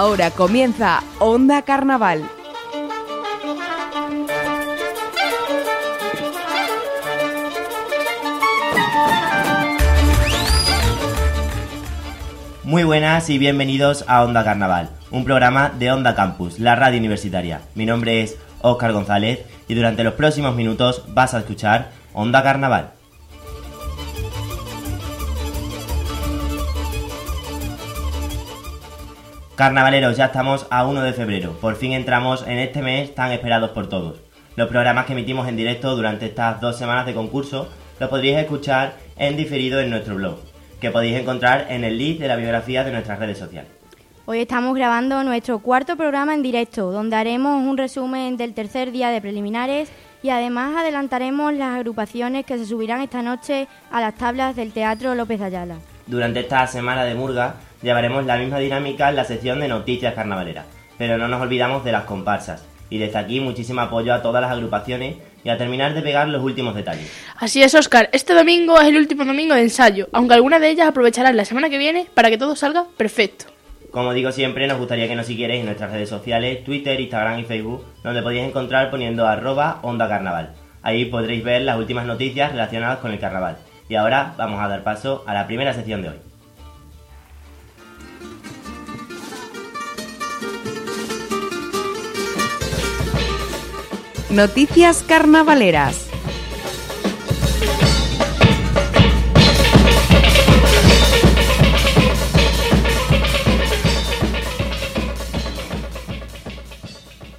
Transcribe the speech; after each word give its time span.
Ahora 0.00 0.30
comienza 0.30 1.02
Onda 1.18 1.60
Carnaval. 1.60 2.26
Muy 12.64 12.84
buenas 12.84 13.28
y 13.28 13.36
bienvenidos 13.36 14.06
a 14.08 14.24
Onda 14.24 14.42
Carnaval, 14.42 14.88
un 15.10 15.26
programa 15.26 15.68
de 15.78 15.92
Onda 15.92 16.14
Campus, 16.14 16.58
la 16.58 16.76
radio 16.76 16.98
universitaria. 16.98 17.60
Mi 17.74 17.84
nombre 17.84 18.22
es 18.22 18.38
Óscar 18.62 18.94
González 18.94 19.40
y 19.68 19.74
durante 19.74 20.02
los 20.02 20.14
próximos 20.14 20.56
minutos 20.56 21.04
vas 21.08 21.34
a 21.34 21.40
escuchar 21.40 21.90
Onda 22.14 22.42
Carnaval. 22.42 22.99
Carnavaleros, 29.60 30.16
ya 30.16 30.24
estamos 30.24 30.66
a 30.70 30.86
1 30.86 31.02
de 31.02 31.12
febrero. 31.12 31.52
Por 31.60 31.76
fin 31.76 31.92
entramos 31.92 32.46
en 32.48 32.58
este 32.58 32.80
mes 32.80 33.14
tan 33.14 33.30
esperados 33.30 33.72
por 33.72 33.90
todos. 33.90 34.18
Los 34.56 34.70
programas 34.70 35.04
que 35.04 35.12
emitimos 35.12 35.46
en 35.46 35.56
directo 35.58 35.94
durante 35.94 36.24
estas 36.24 36.62
dos 36.62 36.78
semanas 36.78 37.04
de 37.04 37.12
concurso 37.12 37.68
los 37.98 38.08
podréis 38.08 38.38
escuchar 38.38 38.94
en 39.18 39.36
diferido 39.36 39.78
en 39.78 39.90
nuestro 39.90 40.14
blog, 40.14 40.38
que 40.80 40.90
podéis 40.90 41.18
encontrar 41.18 41.66
en 41.68 41.84
el 41.84 41.98
link 41.98 42.20
de 42.20 42.28
la 42.28 42.36
biografía 42.36 42.84
de 42.84 42.92
nuestras 42.92 43.18
redes 43.18 43.36
sociales. 43.36 43.70
Hoy 44.24 44.40
estamos 44.40 44.74
grabando 44.74 45.22
nuestro 45.24 45.58
cuarto 45.58 45.94
programa 45.94 46.32
en 46.32 46.40
directo, 46.40 46.90
donde 46.90 47.16
haremos 47.16 47.60
un 47.62 47.76
resumen 47.76 48.38
del 48.38 48.54
tercer 48.54 48.92
día 48.92 49.10
de 49.10 49.20
preliminares 49.20 49.92
y 50.22 50.30
además 50.30 50.74
adelantaremos 50.74 51.52
las 51.52 51.76
agrupaciones 51.76 52.46
que 52.46 52.56
se 52.56 52.64
subirán 52.64 53.02
esta 53.02 53.20
noche 53.20 53.68
a 53.90 54.00
las 54.00 54.14
tablas 54.14 54.56
del 54.56 54.72
Teatro 54.72 55.14
López 55.14 55.42
Ayala. 55.42 55.74
Durante 56.06 56.40
esta 56.40 56.66
semana 56.66 57.04
de 57.04 57.14
Murga 57.14 57.56
llevaremos 57.82 58.26
la 58.26 58.36
misma 58.36 58.58
dinámica 58.58 59.08
en 59.08 59.16
la 59.16 59.24
sección 59.24 59.60
de 59.60 59.68
noticias 59.68 60.14
carnavaleras, 60.14 60.66
pero 60.98 61.18
no 61.18 61.28
nos 61.28 61.40
olvidamos 61.40 61.84
de 61.84 61.92
las 61.92 62.04
comparsas. 62.04 62.64
Y 62.90 62.98
desde 62.98 63.18
aquí 63.18 63.40
muchísimo 63.40 63.80
apoyo 63.80 64.12
a 64.12 64.22
todas 64.22 64.42
las 64.42 64.50
agrupaciones 64.50 65.16
y 65.44 65.48
a 65.48 65.56
terminar 65.56 65.94
de 65.94 66.02
pegar 66.02 66.28
los 66.28 66.42
últimos 66.42 66.74
detalles. 66.74 67.10
Así 67.36 67.62
es, 67.62 67.74
Oscar. 67.74 68.10
Este 68.12 68.34
domingo 68.34 68.80
es 68.80 68.88
el 68.88 68.96
último 68.96 69.24
domingo 69.24 69.54
de 69.54 69.62
ensayo, 69.62 70.08
aunque 70.12 70.34
algunas 70.34 70.60
de 70.60 70.70
ellas 70.70 70.88
aprovecharán 70.88 71.36
la 71.36 71.44
semana 71.44 71.70
que 71.70 71.78
viene 71.78 72.06
para 72.14 72.30
que 72.30 72.38
todo 72.38 72.56
salga 72.56 72.86
perfecto. 72.96 73.46
Como 73.90 74.12
digo 74.12 74.30
siempre, 74.30 74.66
nos 74.66 74.78
gustaría 74.78 75.08
que 75.08 75.16
nos 75.16 75.26
siguierais 75.26 75.60
en 75.60 75.66
nuestras 75.66 75.90
redes 75.90 76.08
sociales, 76.08 76.64
Twitter, 76.64 77.00
Instagram 77.00 77.40
y 77.40 77.44
Facebook, 77.44 77.84
donde 78.04 78.22
podéis 78.22 78.44
encontrar 78.44 78.90
poniendo 78.90 79.26
arroba 79.26 79.80
onda 79.82 80.08
carnaval. 80.08 80.54
Ahí 80.82 81.06
podréis 81.06 81.42
ver 81.42 81.62
las 81.62 81.76
últimas 81.76 82.06
noticias 82.06 82.52
relacionadas 82.52 82.98
con 82.98 83.10
el 83.10 83.18
carnaval. 83.18 83.56
Y 83.88 83.96
ahora 83.96 84.34
vamos 84.36 84.60
a 84.60 84.68
dar 84.68 84.84
paso 84.84 85.24
a 85.26 85.34
la 85.34 85.46
primera 85.46 85.74
sección 85.74 86.02
de 86.02 86.10
hoy. 86.10 86.29
Noticias 94.30 95.02
carnavaleras. 95.02 96.08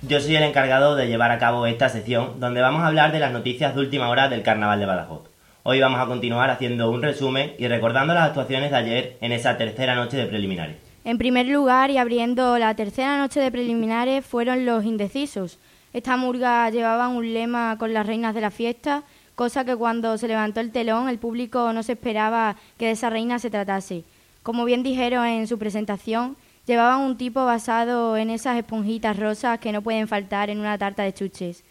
Yo 0.02 0.20
soy 0.20 0.36
el 0.36 0.44
encargado 0.44 0.98
de 0.98 1.08
llevar 1.08 1.32
a 1.32 1.40
cabo 1.40 1.66
esta 1.66 1.88
sección 1.88 2.42
donde 2.42 2.60
vamos 2.60 2.82
a 2.82 2.88
hablar 2.88 3.14
de 3.14 3.20
las 3.20 3.32
noticias 3.32 3.74
de 3.74 3.80
última 3.80 4.10
hora 4.10 4.28
del 4.28 4.44
Carnaval 4.44 4.82
de 4.82 4.86
Badajoz. 4.86 5.30
Hoy 5.64 5.80
vamos 5.80 6.02
a 6.02 6.08
continuar 6.08 6.50
haciendo 6.50 6.92
un 6.92 7.02
resumen 7.02 7.54
y 7.58 7.70
recordando 7.70 8.14
las 8.14 8.28
actuaciones 8.28 8.70
de 8.72 8.78
ayer 8.78 9.18
en 9.22 9.32
esa 9.32 9.56
tercera 9.58 9.96
noche 9.96 10.18
de 10.18 10.26
preliminares. 10.26 10.76
En 11.06 11.18
primer 11.18 11.48
lugar 11.48 11.90
y 11.90 11.98
abriendo 11.98 12.58
la 12.58 12.76
tercera 12.76 13.18
noche 13.18 13.40
de 13.40 13.50
preliminares 13.50 14.26
fueron 14.26 14.66
los 14.66 14.84
indecisos. 14.84 15.58
Esta 15.94 16.16
murga 16.16 16.70
llevaba 16.70 17.10
un 17.10 17.34
lema 17.34 17.78
con 17.78 17.94
las 17.94 18.08
reinas 18.08 18.34
de 18.34 18.42
la 18.42 18.52
fiesta, 18.52 19.04
cosa 19.36 19.66
que 19.66 19.76
cuando 19.76 20.18
se 20.18 20.28
levantó 20.28 20.60
el 20.60 20.72
telón 20.72 21.10
el 21.10 21.20
público 21.20 21.74
no 21.74 21.84
se 21.84 21.94
esperaba 21.94 22.56
que 22.78 22.86
de 22.86 22.92
esa 22.92 23.10
reina 23.10 23.40
se 23.40 23.50
tratase. 23.50 24.04
Como 24.44 24.66
bien 24.66 24.84
dijeron 24.84 25.26
en 25.26 25.48
su 25.48 25.60
presentación, 25.60 26.38
llevaban 26.66 27.02
un 27.02 27.18
tipo 27.18 27.44
basado 27.44 28.16
en 28.16 28.30
esas 28.30 28.58
esponjitas 28.58 29.18
rosas 29.18 29.60
que 29.60 29.72
no 29.72 29.82
pueden 29.82 30.08
faltar 30.08 30.50
en 30.50 30.60
una 30.60 30.78
tarta 30.78 31.04
de 31.04 31.14
chuches. 31.14 31.64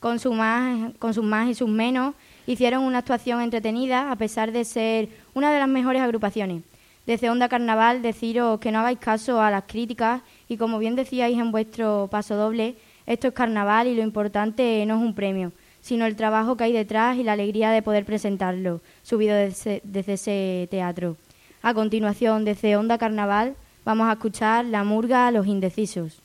Con, 0.00 0.18
su 0.18 0.32
más, 0.32 0.92
sus 1.12 1.24
más 1.24 1.48
y 1.48 1.54
sus 1.54 1.68
menos, 1.68 2.14
hicieron 2.46 2.82
una 2.82 2.98
actuación 2.98 3.40
entretenida 3.40 4.10
a 4.10 4.16
pesar 4.16 4.52
de 4.52 4.64
ser 4.64 5.08
una 5.34 5.52
de 5.52 5.58
las 5.58 5.68
mejores 5.68 6.02
agrupaciones. 6.02 6.62
Desde 7.06 7.30
Onda 7.30 7.48
Carnaval 7.48 8.02
deciros 8.02 8.60
que 8.60 8.70
no 8.70 8.80
hagáis 8.80 8.98
caso 8.98 9.40
a 9.40 9.50
las 9.50 9.64
críticas 9.64 10.22
y 10.48 10.56
como 10.56 10.78
bien 10.78 10.94
decíais 10.94 11.38
en 11.38 11.50
vuestro 11.50 12.08
paso 12.10 12.36
doble, 12.36 12.76
esto 13.08 13.28
es 13.28 13.34
carnaval 13.34 13.86
y 13.86 13.94
lo 13.94 14.02
importante 14.02 14.84
no 14.84 14.96
es 14.96 15.00
un 15.00 15.14
premio, 15.14 15.52
sino 15.80 16.04
el 16.04 16.14
trabajo 16.14 16.58
que 16.58 16.64
hay 16.64 16.72
detrás 16.72 17.16
y 17.16 17.22
la 17.22 17.32
alegría 17.32 17.70
de 17.70 17.80
poder 17.80 18.04
presentarlo, 18.04 18.82
subido 19.02 19.34
desde, 19.34 19.80
ese 19.94 20.68
teatro. 20.70 21.16
A 21.62 21.72
continuación, 21.72 22.44
desde 22.44 22.76
Onda 22.76 22.98
Carnaval, 22.98 23.56
vamos 23.82 24.08
a 24.08 24.12
escuchar 24.12 24.66
La 24.66 24.84
Murga 24.84 25.26
a 25.26 25.30
los 25.30 25.46
Indecisos. 25.46 26.20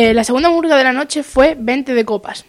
Eh, 0.00 0.14
la 0.14 0.22
segunda 0.22 0.48
murga 0.48 0.76
de 0.76 0.84
la 0.84 0.92
noche 0.92 1.24
fue 1.24 1.56
20 1.58 1.92
de 1.92 2.04
copas. 2.04 2.44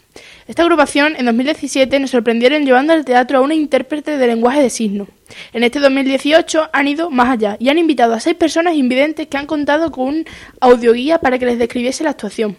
Esta 0.48 0.62
agrupación 0.62 1.16
en 1.16 1.26
2017 1.26 2.00
nos 2.00 2.12
sorprendieron 2.12 2.64
llevando 2.64 2.94
al 2.94 3.04
teatro 3.04 3.40
a 3.40 3.42
una 3.42 3.56
intérprete 3.56 4.20
de 4.20 4.28
lenguaje 4.28 4.62
de 4.62 4.70
signo. 4.70 5.08
En 5.52 5.64
este 5.64 5.80
2018 5.80 6.70
han 6.72 6.88
ido 6.88 7.10
más 7.10 7.28
allá 7.28 7.58
y 7.60 7.70
han 7.70 7.80
invitado 7.80 8.14
a 8.14 8.20
seis 8.20 8.36
personas 8.36 8.76
invidentes 8.76 9.26
que 9.26 9.38
han 9.38 9.48
contado 9.48 9.92
con 9.92 10.06
un 10.10 10.26
audioguía 10.60 11.22
para 11.22 11.40
que 11.40 11.48
les 11.48 11.58
describiese 11.58 12.04
la 12.04 12.12
actuación. 12.12 12.56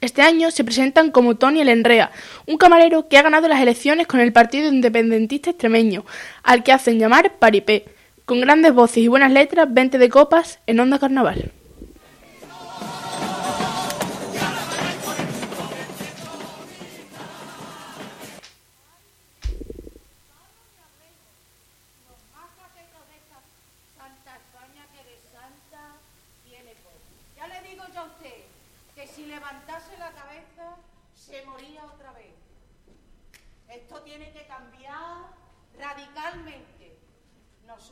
Este 0.00 0.22
año 0.22 0.50
se 0.50 0.64
presentan 0.64 1.12
como 1.12 1.36
Tony 1.36 1.60
el 1.60 1.68
Enrea, 1.68 2.10
un 2.46 2.58
camarero 2.58 3.06
que 3.06 3.16
ha 3.16 3.22
ganado 3.22 3.46
las 3.46 3.60
elecciones 3.60 4.08
con 4.08 4.18
el 4.18 4.32
Partido 4.32 4.72
Independentista 4.72 5.50
Extremeño, 5.50 6.04
al 6.42 6.64
que 6.64 6.72
hacen 6.72 6.98
llamar 6.98 7.34
Paripé, 7.38 7.84
con 8.24 8.40
grandes 8.40 8.74
voces 8.74 9.04
y 9.04 9.06
buenas 9.06 9.30
letras, 9.30 9.72
20 9.72 9.98
de 9.98 10.08
copas 10.08 10.58
en 10.66 10.80
Onda 10.80 10.98
Carnaval. 10.98 11.52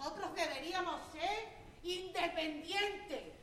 Nosotros 0.06 0.36
deberíamos 0.36 1.00
ser 1.10 1.48
independientes. 1.82 3.35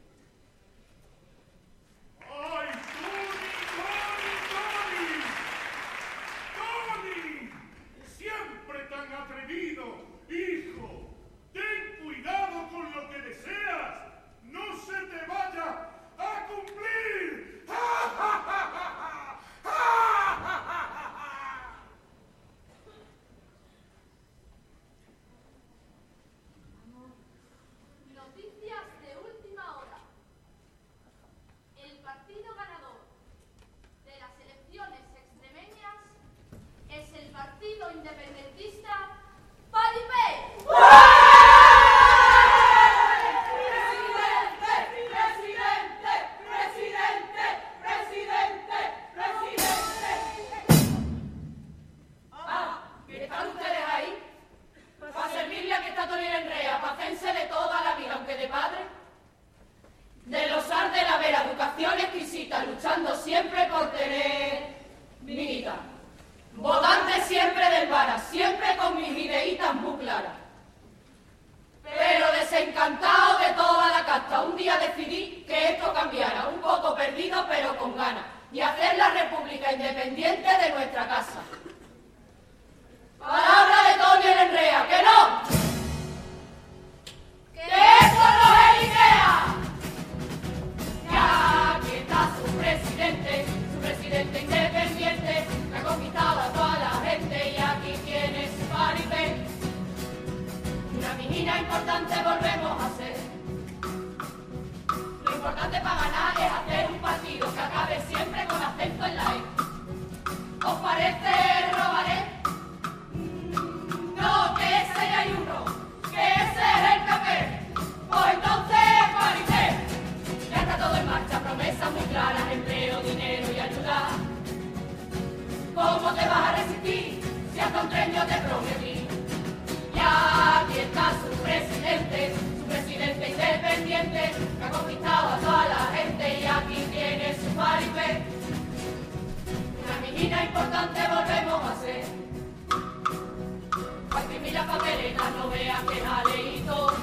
No 144.73 145.49
veas 145.49 145.81
que 145.83 146.01
la 146.01 146.23
leído. 146.23 146.93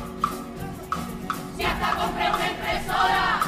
Si 1.57 1.63
hasta 1.63 1.95
compré 1.95 2.29
una 2.29 2.51
impresora, 2.51 3.41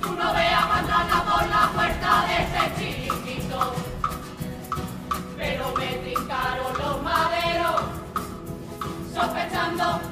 tú 0.00 0.12
no 0.14 0.32
veas 0.32 0.68
mandarla 0.68 1.24
por 1.24 1.46
la 1.46 1.70
puerta 1.74 2.26
de 2.26 2.36
este 2.42 2.62
chiquito. 2.78 3.74
Pero 5.36 5.74
me 5.76 5.86
trincaron 5.86 6.78
los 6.78 7.02
maderos 7.02 7.82
sospechando 9.12 10.07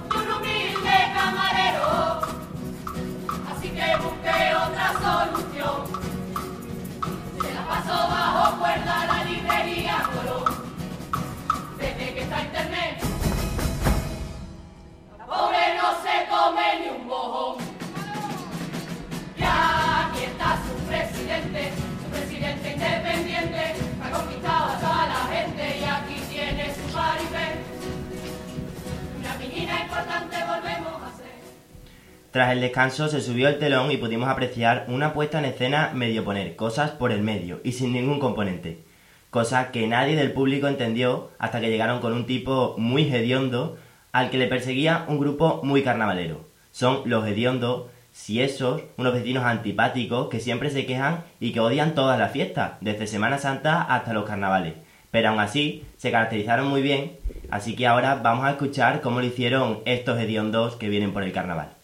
Tras 32.37 32.53
el 32.53 32.61
descanso 32.61 33.09
se 33.09 33.23
subió 33.23 33.49
el 33.49 33.59
telón 33.59 33.91
y 33.91 33.97
pudimos 33.97 34.29
apreciar 34.29 34.85
una 34.89 35.15
puesta 35.15 35.39
en 35.39 35.47
escena 35.47 35.93
medio 35.95 36.23
poner 36.23 36.55
cosas 36.55 36.91
por 36.91 37.11
el 37.11 37.23
medio 37.23 37.63
y 37.65 37.73
sin 37.73 37.95
ningún 37.95 38.21
componente. 38.21 38.85
Cosa 39.31 39.71
que 39.71 39.87
nadie 39.87 40.17
del 40.17 40.33
público 40.33 40.69
entendió 40.69 41.31
hasta 41.39 41.63
que 41.63 41.71
llegaron 41.71 42.01
con 42.01 42.13
un 42.13 42.27
tipo 42.27 42.75
muy 42.77 43.05
hediondo 43.05 43.79
al 44.13 44.29
que 44.29 44.37
le 44.37 44.49
perseguía 44.49 45.07
un 45.09 45.19
grupo 45.19 45.63
muy 45.65 45.83
carnavalero. 45.83 46.45
Son 46.73 47.01
los 47.07 47.27
hediondos, 47.27 47.87
si 48.13 48.43
esos, 48.43 48.83
unos 48.99 49.15
vecinos 49.15 49.45
antipáticos 49.45 50.29
que 50.29 50.41
siempre 50.41 50.69
se 50.69 50.85
quejan 50.85 51.25
y 51.41 51.53
que 51.53 51.61
odian 51.61 51.95
todas 51.95 52.19
las 52.19 52.33
fiestas, 52.33 52.73
desde 52.83 53.07
Semana 53.07 53.39
Santa 53.39 53.81
hasta 53.81 54.13
los 54.13 54.27
carnavales. 54.27 54.75
Pero 55.11 55.31
aún 55.31 55.41
así 55.41 55.87
se 55.97 56.11
caracterizaron 56.11 56.69
muy 56.69 56.83
bien, 56.83 57.17
así 57.51 57.75
que 57.75 57.87
ahora 57.87 58.17
vamos 58.17 58.45
a 58.45 58.51
escuchar 58.51 59.01
cómo 59.01 59.21
lo 59.21 59.27
hicieron 59.27 59.81
estos 59.87 60.21
hediondos 60.21 60.77
que 60.77 60.91
vienen 60.91 61.15
por 61.15 61.23
el 61.23 61.33
carnaval. 61.33 61.76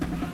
Thank 0.00 0.33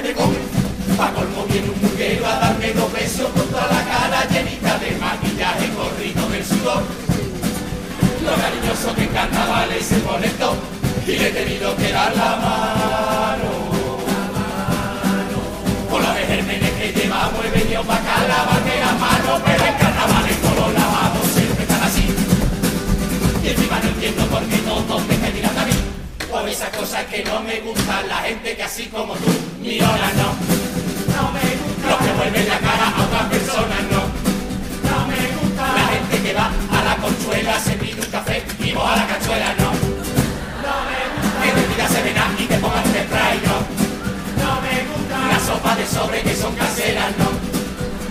Come. 0.00 0.36
Pa' 0.96 1.12
colmo 1.12 1.44
viene 1.48 1.68
un 1.68 1.80
muguero 1.80 2.26
a 2.26 2.38
darme 2.38 2.72
dos 2.72 2.92
besos 2.92 3.28
con 3.30 3.46
toda 3.48 3.66
la 3.66 3.84
cara 3.84 4.26
llenita 4.30 4.78
de 4.78 4.90
maquillaje 4.96 5.68
corrido 5.70 6.28
del 6.28 6.44
sudor. 6.44 6.82
Lo 8.24 8.34
cariñoso 8.34 8.94
que 8.94 9.02
en 9.04 9.08
carnavales 9.08 9.84
se 9.84 9.96
pone 9.96 10.28
todo 10.40 10.56
y 11.06 11.12
le 11.12 11.28
he 11.28 11.32
tenido 11.32 11.76
que 11.76 11.92
dar 11.92 12.16
la 12.16 12.36
mano. 12.36 13.50
Con 15.90 16.02
la 16.02 16.14
de 16.14 16.26
gérmenes 16.26 16.70
que 16.70 16.92
llevamos 16.92 17.44
he 17.44 17.50
venido 17.58 17.82
pa' 17.82 17.96
acá 17.96 18.26
lavarme 18.28 18.74
la 18.80 18.92
mano, 18.92 19.40
pero 19.44 19.64
en 19.64 19.74
carnavales 19.74 20.36
todos 20.40 20.56
los 20.56 20.72
lavados 20.74 21.26
siempre 21.34 21.62
están 21.64 21.82
así. 21.82 22.06
Y 23.44 23.48
encima 23.48 23.78
no 23.80 23.88
entiendo 23.88 24.26
por 24.26 24.42
qué 24.44 24.56
todos 24.58 25.06
me 25.06 25.21
Esas 26.48 26.68
cosas 26.76 27.04
que 27.06 27.24
no 27.24 27.40
me 27.40 27.60
gustan, 27.60 28.06
la 28.08 28.16
gente 28.16 28.54
que 28.54 28.62
así 28.62 28.86
como 28.86 29.14
tú, 29.14 29.30
mirona 29.62 30.12
no. 30.20 30.28
No 31.16 31.32
me 31.32 31.40
gusta. 31.40 31.88
Los 31.88 31.98
que 31.98 32.12
vuelven 32.12 32.48
la 32.48 32.58
cara 32.58 32.88
a 32.88 33.02
otras 33.02 33.24
personas 33.30 33.82
no. 33.90 34.02
No 34.90 35.06
me 35.08 35.22
gusta. 35.32 35.62
La 35.74 35.86
gente 35.94 36.22
que 36.22 36.34
va 36.34 36.50
a 36.70 36.84
la 36.84 36.96
conchuela 36.96 37.58
se 37.58 37.72
pide 37.72 38.00
un 38.02 38.10
café 38.10 38.44
y 38.58 38.72
vos 38.72 38.84
a 38.86 38.96
la 38.96 39.06
cachuela 39.06 39.54
no. 39.54 39.70
No 39.72 40.74
me 40.86 41.00
gusta. 41.14 41.42
Que 41.42 41.50
te 41.52 41.62
pidas 41.62 41.90
sevena 41.90 42.24
y 42.38 42.44
te 42.44 42.58
pongan 42.58 42.84
un 42.84 42.94
spray 42.94 43.40
no. 43.48 43.56
No 44.44 44.60
me 44.60 44.76
gusta. 44.92 45.16
La 45.32 45.40
sopa 45.40 45.74
de 45.74 45.86
sobre 45.86 46.22
que 46.22 46.36
son 46.36 46.54
caseras 46.54 47.16
no. 47.18 47.30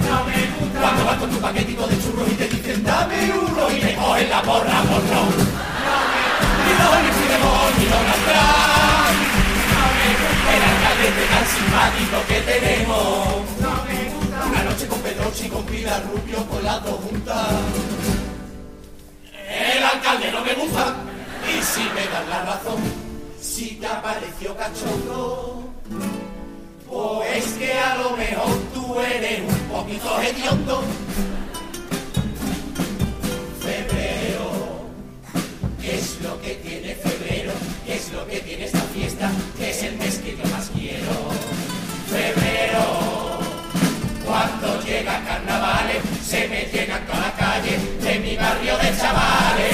No 0.10 0.26
me 0.26 0.40
gusta. 0.58 0.80
Cuando 0.82 1.06
vas 1.06 1.18
con 1.20 1.30
tu 1.30 1.40
paquetico 1.40 1.86
de 1.86 1.96
churros 2.02 2.28
y 2.28 2.36
te 2.36 2.48
dicen 2.48 2.84
dame 2.84 3.32
uno 3.38 3.72
y 3.72 3.82
le 3.82 3.96
cogen 3.96 4.30
la 4.30 4.42
porra 4.42 4.82
por 4.82 5.04
no. 5.14 5.22
No 5.22 5.96
me 6.10 6.24
gusta. 6.42 6.62
Ni 6.66 6.74
los 6.80 7.12
tenemos. 12.52 13.28
Una 14.50 14.64
noche 14.64 14.88
con 14.88 15.00
Pedroche 15.00 15.46
y 15.46 15.50
con 15.50 15.64
Pilar 15.66 16.04
Rubio 16.12 16.46
con 16.48 16.64
las 16.64 16.84
dos. 16.84 17.00
El 19.48 19.84
alcalde 19.84 20.32
no 20.32 20.42
me 20.42 20.54
gusta. 20.56 20.96
Y 21.48 21.62
si 21.64 21.84
me 21.96 22.06
das 22.12 22.28
la 22.30 22.46
razón, 22.46 22.80
si 23.42 23.76
te 23.76 23.88
apareció 23.88 24.56
cachondo, 24.56 25.64
pues 26.88 27.38
es 27.38 27.54
que 27.54 27.74
a 27.74 27.96
lo 27.98 28.16
mejor 28.16 28.58
tú 28.74 29.00
eres 29.00 29.40
un 29.42 29.60
poquito 29.70 30.22
hediondo. 30.22 30.84
Febrero, 33.60 34.52
¿qué 35.82 35.96
es 35.96 36.22
lo 36.22 36.40
que 36.42 36.56
tiene 36.56 36.96
febrero? 36.96 37.54
¿Qué 37.86 37.96
es 37.96 38.12
lo 38.14 38.28
que 38.28 38.40
tiene 38.40 38.68
llega 45.02 45.20
carnavales, 45.26 45.98
se 46.24 46.48
me 46.48 46.62
llenan 46.66 47.04
toda 47.08 47.22
la 47.22 47.32
calle 47.34 47.78
de 48.02 48.20
mi 48.20 48.36
barrio 48.36 48.78
de 48.78 48.98
chavales. 48.98 49.71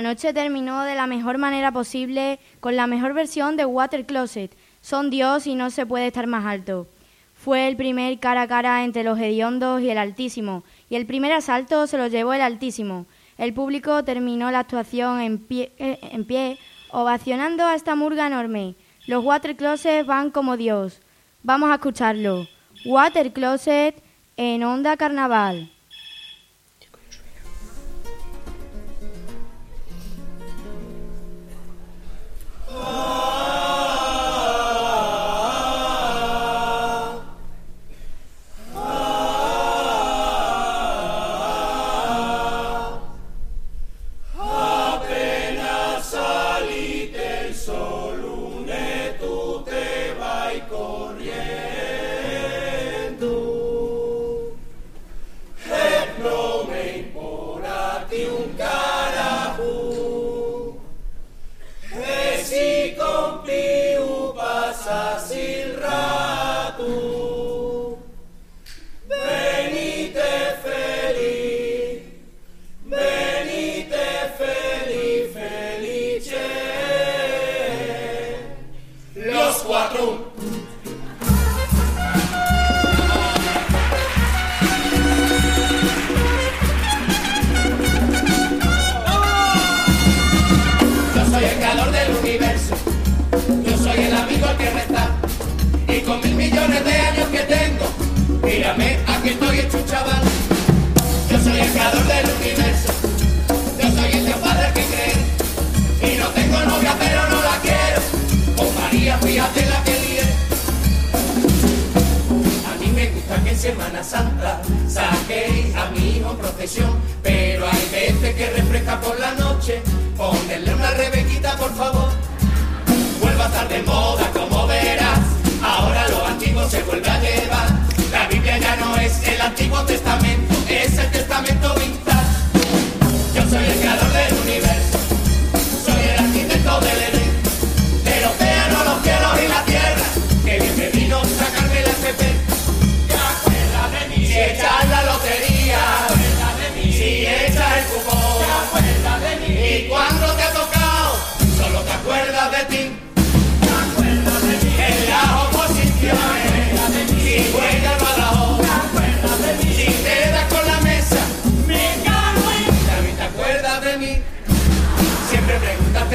La 0.00 0.08
noche 0.08 0.32
terminó 0.32 0.84
de 0.84 0.94
la 0.94 1.06
mejor 1.06 1.36
manera 1.36 1.72
posible 1.72 2.38
con 2.60 2.74
la 2.74 2.86
mejor 2.86 3.12
versión 3.12 3.58
de 3.58 3.66
Water 3.66 4.06
Closet. 4.06 4.56
Son 4.80 5.10
Dios 5.10 5.46
y 5.46 5.54
no 5.54 5.68
se 5.68 5.84
puede 5.84 6.06
estar 6.06 6.26
más 6.26 6.46
alto. 6.46 6.86
Fue 7.34 7.68
el 7.68 7.76
primer 7.76 8.18
cara 8.18 8.40
a 8.40 8.48
cara 8.48 8.82
entre 8.82 9.04
los 9.04 9.18
hediondos 9.18 9.82
y 9.82 9.90
el 9.90 9.98
Altísimo, 9.98 10.64
y 10.88 10.94
el 10.94 11.04
primer 11.04 11.32
asalto 11.32 11.86
se 11.86 11.98
lo 11.98 12.06
llevó 12.06 12.32
el 12.32 12.40
Altísimo. 12.40 13.04
El 13.36 13.52
público 13.52 14.02
terminó 14.02 14.50
la 14.50 14.60
actuación 14.60 15.20
en 15.20 15.36
pie, 15.36 15.70
eh, 15.76 16.56
ovacionando 16.92 17.66
a 17.66 17.74
esta 17.74 17.94
murga 17.94 18.26
enorme. 18.26 18.76
Los 19.06 19.22
Water 19.22 19.54
Closet 19.54 20.06
van 20.06 20.30
como 20.30 20.56
Dios. 20.56 21.02
Vamos 21.42 21.70
a 21.70 21.74
escucharlo. 21.74 22.48
Water 22.86 23.34
Closet 23.34 24.02
en 24.38 24.64
Onda 24.64 24.96
Carnaval. 24.96 25.70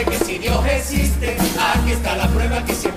Que 0.04 0.26
si 0.26 0.38
Dios 0.40 0.66
existe, 0.66 1.38
aquí 1.58 1.92
está 1.92 2.18
la 2.18 2.28
prueba 2.28 2.64
que 2.66 2.74
siempre 2.74 2.95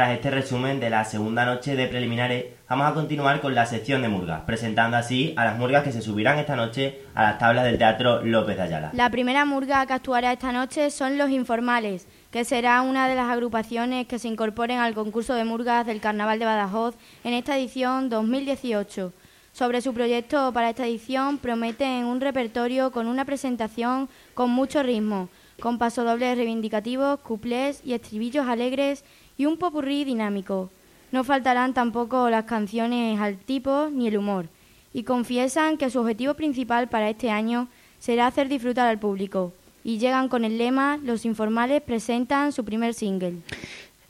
Tras 0.00 0.12
este 0.12 0.30
resumen 0.30 0.80
de 0.80 0.88
la 0.88 1.04
segunda 1.04 1.44
noche 1.44 1.76
de 1.76 1.86
preliminares, 1.86 2.46
vamos 2.70 2.90
a 2.90 2.94
continuar 2.94 3.42
con 3.42 3.54
la 3.54 3.66
sección 3.66 4.00
de 4.00 4.08
murgas, 4.08 4.40
presentando 4.46 4.96
así 4.96 5.34
a 5.36 5.44
las 5.44 5.58
murgas 5.58 5.84
que 5.84 5.92
se 5.92 6.00
subirán 6.00 6.38
esta 6.38 6.56
noche 6.56 7.02
a 7.14 7.24
las 7.24 7.38
tablas 7.38 7.64
del 7.64 7.76
Teatro 7.76 8.24
López 8.24 8.56
de 8.56 8.62
Ayala. 8.62 8.90
La 8.94 9.10
primera 9.10 9.44
murga 9.44 9.84
que 9.84 9.92
actuará 9.92 10.32
esta 10.32 10.52
noche 10.52 10.90
son 10.90 11.18
Los 11.18 11.28
Informales, 11.28 12.06
que 12.30 12.46
será 12.46 12.80
una 12.80 13.08
de 13.08 13.14
las 13.14 13.28
agrupaciones 13.28 14.06
que 14.06 14.18
se 14.18 14.28
incorporen 14.28 14.78
al 14.78 14.94
concurso 14.94 15.34
de 15.34 15.44
murgas 15.44 15.84
del 15.84 16.00
Carnaval 16.00 16.38
de 16.38 16.46
Badajoz 16.46 16.94
en 17.22 17.34
esta 17.34 17.58
edición 17.58 18.08
2018. 18.08 19.12
Sobre 19.52 19.82
su 19.82 19.92
proyecto 19.92 20.50
para 20.54 20.70
esta 20.70 20.86
edición 20.86 21.36
prometen 21.36 22.06
un 22.06 22.22
repertorio 22.22 22.90
con 22.90 23.06
una 23.06 23.26
presentación 23.26 24.08
con 24.32 24.48
mucho 24.48 24.82
ritmo, 24.82 25.28
con 25.60 25.76
pasodobles 25.76 26.38
reivindicativos, 26.38 27.20
cuplés 27.20 27.82
y 27.84 27.92
estribillos 27.92 28.48
alegres 28.48 29.04
y 29.40 29.46
un 29.46 29.56
popurrí 29.56 30.04
dinámico. 30.04 30.68
No 31.12 31.24
faltarán 31.24 31.72
tampoco 31.72 32.28
las 32.28 32.44
canciones 32.44 33.18
al 33.18 33.38
tipo 33.38 33.88
ni 33.90 34.06
el 34.06 34.18
humor, 34.18 34.48
y 34.92 35.04
confiesan 35.04 35.78
que 35.78 35.88
su 35.88 35.98
objetivo 35.98 36.34
principal 36.34 36.90
para 36.90 37.08
este 37.08 37.30
año 37.30 37.66
será 38.00 38.26
hacer 38.26 38.50
disfrutar 38.50 38.86
al 38.86 38.98
público, 38.98 39.54
y 39.82 39.96
llegan 39.96 40.28
con 40.28 40.44
el 40.44 40.58
lema 40.58 40.98
Los 41.02 41.24
informales 41.24 41.80
presentan 41.80 42.52
su 42.52 42.66
primer 42.66 42.92
single. 42.92 43.36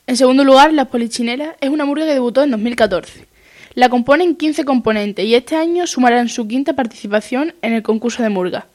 En 0.08 0.16
segundo 0.16 0.42
lugar, 0.42 0.72
Las 0.72 0.88
Polichineras 0.88 1.54
es 1.60 1.70
una 1.70 1.84
murga 1.84 2.06
que 2.06 2.14
debutó 2.14 2.42
en 2.42 2.50
2014. 2.50 3.28
La 3.74 3.88
componen 3.88 4.34
15 4.34 4.64
componentes 4.64 5.24
y 5.24 5.36
este 5.36 5.54
año 5.54 5.86
sumarán 5.86 6.28
su 6.28 6.48
quinta 6.48 6.72
participación 6.72 7.54
en 7.62 7.74
el 7.74 7.84
concurso 7.84 8.24
de 8.24 8.30
murga. 8.30 8.66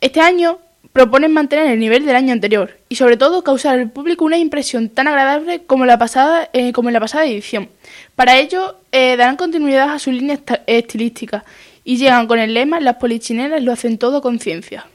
Este 0.00 0.22
año 0.22 0.58
proponen 0.96 1.30
mantener 1.30 1.66
el 1.70 1.78
nivel 1.78 2.06
del 2.06 2.16
año 2.16 2.32
anterior 2.32 2.70
y 2.88 2.96
sobre 2.96 3.18
todo 3.18 3.44
causar 3.44 3.78
al 3.78 3.90
público 3.90 4.24
una 4.24 4.38
impresión 4.38 4.88
tan 4.88 5.06
agradable 5.06 5.62
como, 5.66 5.84
la 5.84 5.98
pasada, 5.98 6.48
eh, 6.54 6.72
como 6.72 6.88
en 6.88 6.94
la 6.94 7.00
pasada 7.00 7.26
edición. 7.26 7.68
Para 8.14 8.38
ello 8.38 8.76
eh, 8.92 9.14
darán 9.18 9.36
continuidad 9.36 9.90
a 9.90 9.98
su 9.98 10.10
línea 10.10 10.38
estilística 10.66 11.44
y 11.84 11.98
llegan 11.98 12.26
con 12.26 12.38
el 12.38 12.54
lema 12.54 12.80
Las 12.80 12.96
Polichineras 12.96 13.62
lo 13.62 13.72
hacen 13.72 13.98
todo 13.98 14.22
con 14.22 14.38
ciencia. 14.38 14.86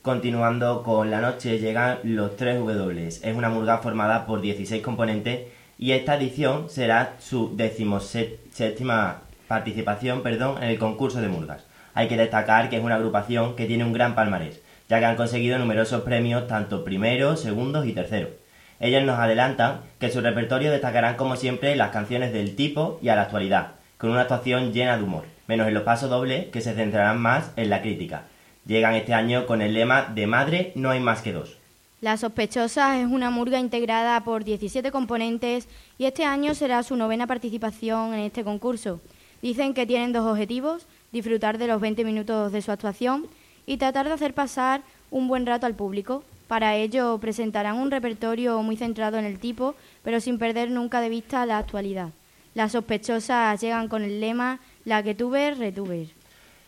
Continuando 0.00 0.82
con 0.82 1.10
la 1.10 1.20
noche 1.20 1.58
llegan 1.58 1.98
los 2.02 2.34
3 2.38 2.56
W. 2.60 3.06
Es 3.08 3.36
una 3.36 3.50
murga 3.50 3.76
formada 3.76 4.24
por 4.24 4.40
16 4.40 4.82
componentes 4.82 5.40
y 5.78 5.92
esta 5.92 6.16
edición 6.16 6.70
será 6.70 7.16
su 7.20 7.54
decimoséptima 7.54 9.20
participación 9.48 10.22
perdón, 10.22 10.62
en 10.62 10.70
el 10.70 10.78
concurso 10.78 11.20
de 11.20 11.28
murgas. 11.28 11.66
Hay 11.92 12.08
que 12.08 12.16
destacar 12.16 12.70
que 12.70 12.78
es 12.78 12.82
una 12.82 12.94
agrupación 12.94 13.54
que 13.54 13.66
tiene 13.66 13.84
un 13.84 13.92
gran 13.92 14.14
palmarés, 14.14 14.61
ya 14.92 15.00
que 15.00 15.06
han 15.06 15.16
conseguido 15.16 15.58
numerosos 15.58 16.02
premios 16.02 16.46
tanto 16.46 16.84
primeros, 16.84 17.40
segundos 17.40 17.86
y 17.86 17.94
terceros. 17.94 18.28
Ellos 18.78 19.02
nos 19.04 19.18
adelantan 19.18 19.80
que 19.98 20.10
su 20.10 20.20
repertorio 20.20 20.70
destacarán 20.70 21.16
como 21.16 21.36
siempre 21.36 21.74
las 21.76 21.92
canciones 21.92 22.30
del 22.34 22.56
tipo 22.56 22.98
y 23.00 23.08
a 23.08 23.16
la 23.16 23.22
actualidad, 23.22 23.68
con 23.96 24.10
una 24.10 24.20
actuación 24.20 24.74
llena 24.74 24.98
de 24.98 25.04
humor, 25.04 25.24
menos 25.46 25.66
en 25.66 25.72
los 25.72 25.84
pasos 25.84 26.10
dobles 26.10 26.48
que 26.48 26.60
se 26.60 26.74
centrarán 26.74 27.18
más 27.18 27.52
en 27.56 27.70
la 27.70 27.80
crítica. 27.80 28.24
Llegan 28.66 28.92
este 28.94 29.14
año 29.14 29.46
con 29.46 29.62
el 29.62 29.72
lema 29.72 30.12
de 30.14 30.26
madre 30.26 30.72
no 30.74 30.90
hay 30.90 31.00
más 31.00 31.22
que 31.22 31.32
dos. 31.32 31.56
La 32.02 32.18
Sospechosa 32.18 33.00
es 33.00 33.06
una 33.06 33.30
murga 33.30 33.58
integrada 33.58 34.22
por 34.24 34.44
17 34.44 34.90
componentes 34.90 35.68
y 35.96 36.04
este 36.04 36.26
año 36.26 36.54
será 36.54 36.82
su 36.82 36.96
novena 36.96 37.26
participación 37.26 38.12
en 38.12 38.20
este 38.20 38.44
concurso. 38.44 39.00
Dicen 39.40 39.72
que 39.72 39.86
tienen 39.86 40.12
dos 40.12 40.26
objetivos, 40.26 40.86
disfrutar 41.12 41.56
de 41.56 41.66
los 41.66 41.80
20 41.80 42.04
minutos 42.04 42.52
de 42.52 42.60
su 42.60 42.70
actuación 42.70 43.28
y 43.66 43.76
tratar 43.76 44.06
de 44.06 44.14
hacer 44.14 44.34
pasar 44.34 44.82
un 45.10 45.28
buen 45.28 45.46
rato 45.46 45.66
al 45.66 45.74
público. 45.74 46.24
Para 46.48 46.76
ello 46.76 47.18
presentarán 47.18 47.76
un 47.76 47.90
repertorio 47.90 48.62
muy 48.62 48.76
centrado 48.76 49.18
en 49.18 49.24
el 49.24 49.38
tipo, 49.38 49.74
pero 50.02 50.20
sin 50.20 50.38
perder 50.38 50.70
nunca 50.70 51.00
de 51.00 51.08
vista 51.08 51.46
la 51.46 51.58
actualidad. 51.58 52.10
Las 52.54 52.72
sospechosas 52.72 53.60
llegan 53.60 53.88
con 53.88 54.02
el 54.02 54.20
lema 54.20 54.60
La 54.84 55.02
que 55.02 55.14
tuve, 55.14 55.54
retuve. 55.54 56.08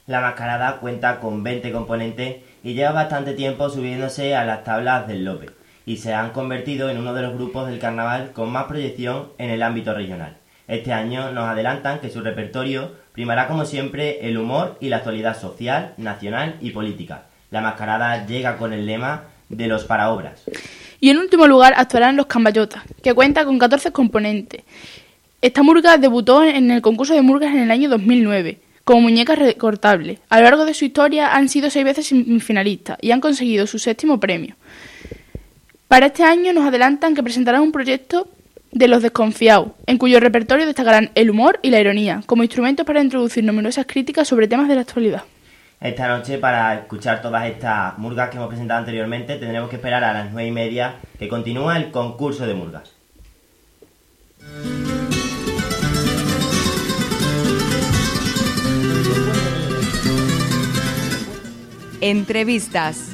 La 0.07 0.20
mascarada 0.20 0.78
cuenta 0.80 1.20
con 1.20 1.42
20 1.42 1.72
componentes 1.72 2.37
y 2.62 2.74
lleva 2.74 2.92
bastante 2.92 3.35
tiempo 3.35 3.68
subiéndose 3.68 4.35
a 4.35 4.44
las 4.44 4.64
tablas 4.64 5.07
del 5.09 5.24
Lope 5.24 5.50
y 5.87 5.98
se 5.98 6.14
han 6.14 6.30
convertido 6.30 6.88
en 6.88 6.98
uno 6.98 7.14
de 7.14 7.22
los 7.22 7.35
grupos 7.35 7.66
del 7.66 7.78
carnaval 7.78 8.33
con 8.33 8.50
más 8.50 8.64
proyección 8.64 9.30
en 9.38 9.50
el 9.50 9.62
ámbito 9.62 9.94
regional. 9.94 10.37
Este 10.66 10.92
año 10.92 11.31
nos 11.31 11.48
adelantan 11.48 12.00
que 12.00 12.11
su 12.11 12.20
repertorio 12.20 12.92
primará 13.12 13.46
como 13.48 13.64
siempre 13.66 14.27
el 14.29 14.38
humor 14.38 14.79
y 14.81 14.88
la 14.88 14.96
actualidad 14.96 15.38
social, 15.38 15.94
nacional 15.98 16.57
y 16.61 16.70
política. 16.70 17.24
La 17.50 17.61
mascarada 17.61 18.27
llega 18.27 18.57
con 18.57 18.72
el 18.72 18.87
lema 18.87 19.24
de 19.48 19.66
los 19.66 19.85
paraobras. 19.85 20.42
Y 21.00 21.11
en 21.11 21.18
último 21.18 21.46
lugar 21.46 21.74
actuarán 21.77 22.16
los 22.16 22.27
Cambayotas, 22.27 22.83
que 23.03 23.12
cuenta 23.12 23.44
con 23.44 23.59
14 23.59 23.92
componentes. 23.92 24.62
Esta 25.42 25.62
murga 25.62 25.98
debutó 25.98 26.42
en 26.42 26.70
el 26.70 26.81
concurso 26.81 27.12
de 27.12 27.20
murgas 27.20 27.53
en 27.53 27.61
el 27.61 27.70
año 27.70 27.90
2009 27.90 28.61
como 28.85 29.00
muñeca 29.00 29.35
recortable. 29.35 30.18
A 30.29 30.38
lo 30.38 30.44
largo 30.44 30.64
de 30.64 30.74
su 30.74 30.85
historia 30.85 31.35
han 31.35 31.48
sido 31.48 31.70
seis 31.70 31.85
veces 31.85 32.12
finalistas 32.40 32.98
y 33.00 33.11
han 33.11 33.20
conseguido 33.20 33.66
su 33.66 33.79
séptimo 33.79 34.20
premio. 34.20 34.57
Para 35.88 36.07
este 36.07 36.22
año 36.22 36.53
nos 36.53 36.66
adelantan 36.66 37.14
que 37.14 37.22
presentarán 37.22 37.62
un 37.62 37.72
proyecto 37.72 38.29
de 38.74 38.88
los 38.88 39.02
desconfiados, 39.02 39.68
en 39.87 39.98
cuyo 39.98 40.20
repertorio 40.20 40.66
destacarán 40.66 41.10
el 41.14 41.30
humor 41.30 41.60
y 41.62 41.70
la 41.70 41.80
ironía, 41.80 42.22
como 42.26 42.42
instrumentos 42.42 42.84
para 42.84 43.00
introducir 43.00 43.44
numerosas 43.44 43.87
críticas 43.87 44.26
sobre 44.26 44.48
temas 44.48 44.68
de 44.68 44.74
la 44.74 44.80
actualidad. 44.82 45.22
Esta 45.80 46.08
noche, 46.08 46.38
para 46.38 46.74
escuchar 46.74 47.22
todas 47.22 47.46
estas 47.46 47.96
murgas 47.98 48.30
que 48.30 48.37
hemos 48.37 48.48
presentado 48.48 48.80
anteriormente, 48.80 49.37
tendremos 49.37 49.70
que 49.70 49.76
esperar 49.76 50.02
a 50.02 50.12
las 50.12 50.32
nueve 50.32 50.48
y 50.48 50.52
media 50.52 50.96
que 51.18 51.28
continúa 51.28 51.76
el 51.76 51.90
concurso 51.90 52.46
de 52.46 52.54
murgas. 52.54 52.92
Entrevistas. 62.00 63.13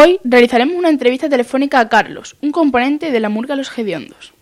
Hoy 0.00 0.18
realizaremos 0.24 0.76
una 0.76 0.88
entrevista 0.88 1.28
telefónica 1.28 1.78
a 1.78 1.90
Carlos, 1.90 2.34
un 2.40 2.52
componente 2.52 3.10
de 3.10 3.20
la 3.20 3.28
murga 3.28 3.54
Los 3.54 3.68
Gediondos. 3.68 4.32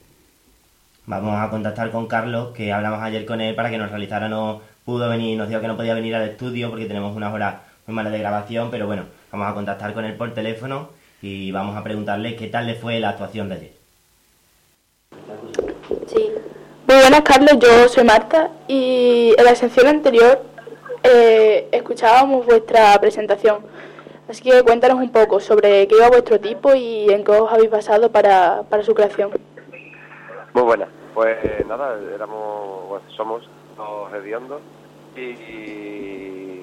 Vamos 1.05 1.35
a 1.35 1.51
contactar 1.51 1.91
con 1.91 2.07
Carlos, 2.07 2.55
que 2.55 2.73
hablamos 2.73 3.03
ayer 3.03 3.27
con 3.27 3.41
él 3.41 3.57
para 3.57 3.69
que 3.69 3.77
nos 3.77 3.91
realizara, 3.91 4.29
no 4.29 4.61
pudo 4.85 5.09
venir, 5.09 5.37
nos 5.37 5.49
dijo 5.49 5.61
que 5.61 5.67
no 5.67 5.77
podía 5.77 5.95
venir 5.95 6.15
al 6.15 6.29
estudio 6.29 6.71
porque 6.71 6.85
tenemos 6.85 7.17
unas 7.17 7.35
horas 7.35 7.57
muy 7.89 7.97
malas 7.97 8.13
de 8.13 8.21
grabación, 8.21 8.71
pero 8.71 8.87
bueno, 8.87 9.07
vamos 9.33 9.49
a 9.49 9.55
contactar 9.55 9.95
con 9.95 10.05
él 10.05 10.15
por 10.15 10.33
teléfono 10.33 10.91
y 11.23 11.51
vamos 11.51 11.77
a 11.77 11.83
preguntarle 11.83 12.37
qué 12.37 12.47
tal 12.47 12.69
le 12.69 12.77
fue 12.77 13.01
la 13.01 13.09
actuación 13.09 13.49
de 13.49 13.55
ayer. 13.57 13.73
Sí. 16.07 16.29
Muy 16.87 16.97
buenas, 17.01 17.23
Carlos. 17.23 17.59
Yo 17.59 17.89
soy 17.89 18.05
Marta 18.05 18.51
y 18.69 19.35
en 19.37 19.45
la 19.45 19.57
sección 19.57 19.89
anterior 19.89 20.41
eh, 21.03 21.67
escuchábamos 21.73 22.47
vuestra 22.47 22.97
presentación. 23.01 23.78
Así 24.29 24.43
que 24.43 24.63
cuéntanos 24.63 24.99
un 24.99 25.11
poco 25.11 25.41
sobre 25.41 25.89
qué 25.89 25.97
iba 25.97 26.09
vuestro 26.09 26.39
tipo 26.39 26.75
y 26.75 27.09
en 27.11 27.25
qué 27.25 27.33
os 27.33 27.51
habéis 27.51 27.71
basado 27.71 28.13
para, 28.13 28.63
para 28.69 28.83
su 28.83 28.95
creación. 28.95 29.31
Muy 30.53 30.63
buena. 30.63 30.87
Pues 31.15 31.67
nada, 31.67 31.99
éramos, 32.15 33.01
somos 33.17 33.49
los 33.79 34.13
hediondos 34.13 34.61
y 35.17 36.63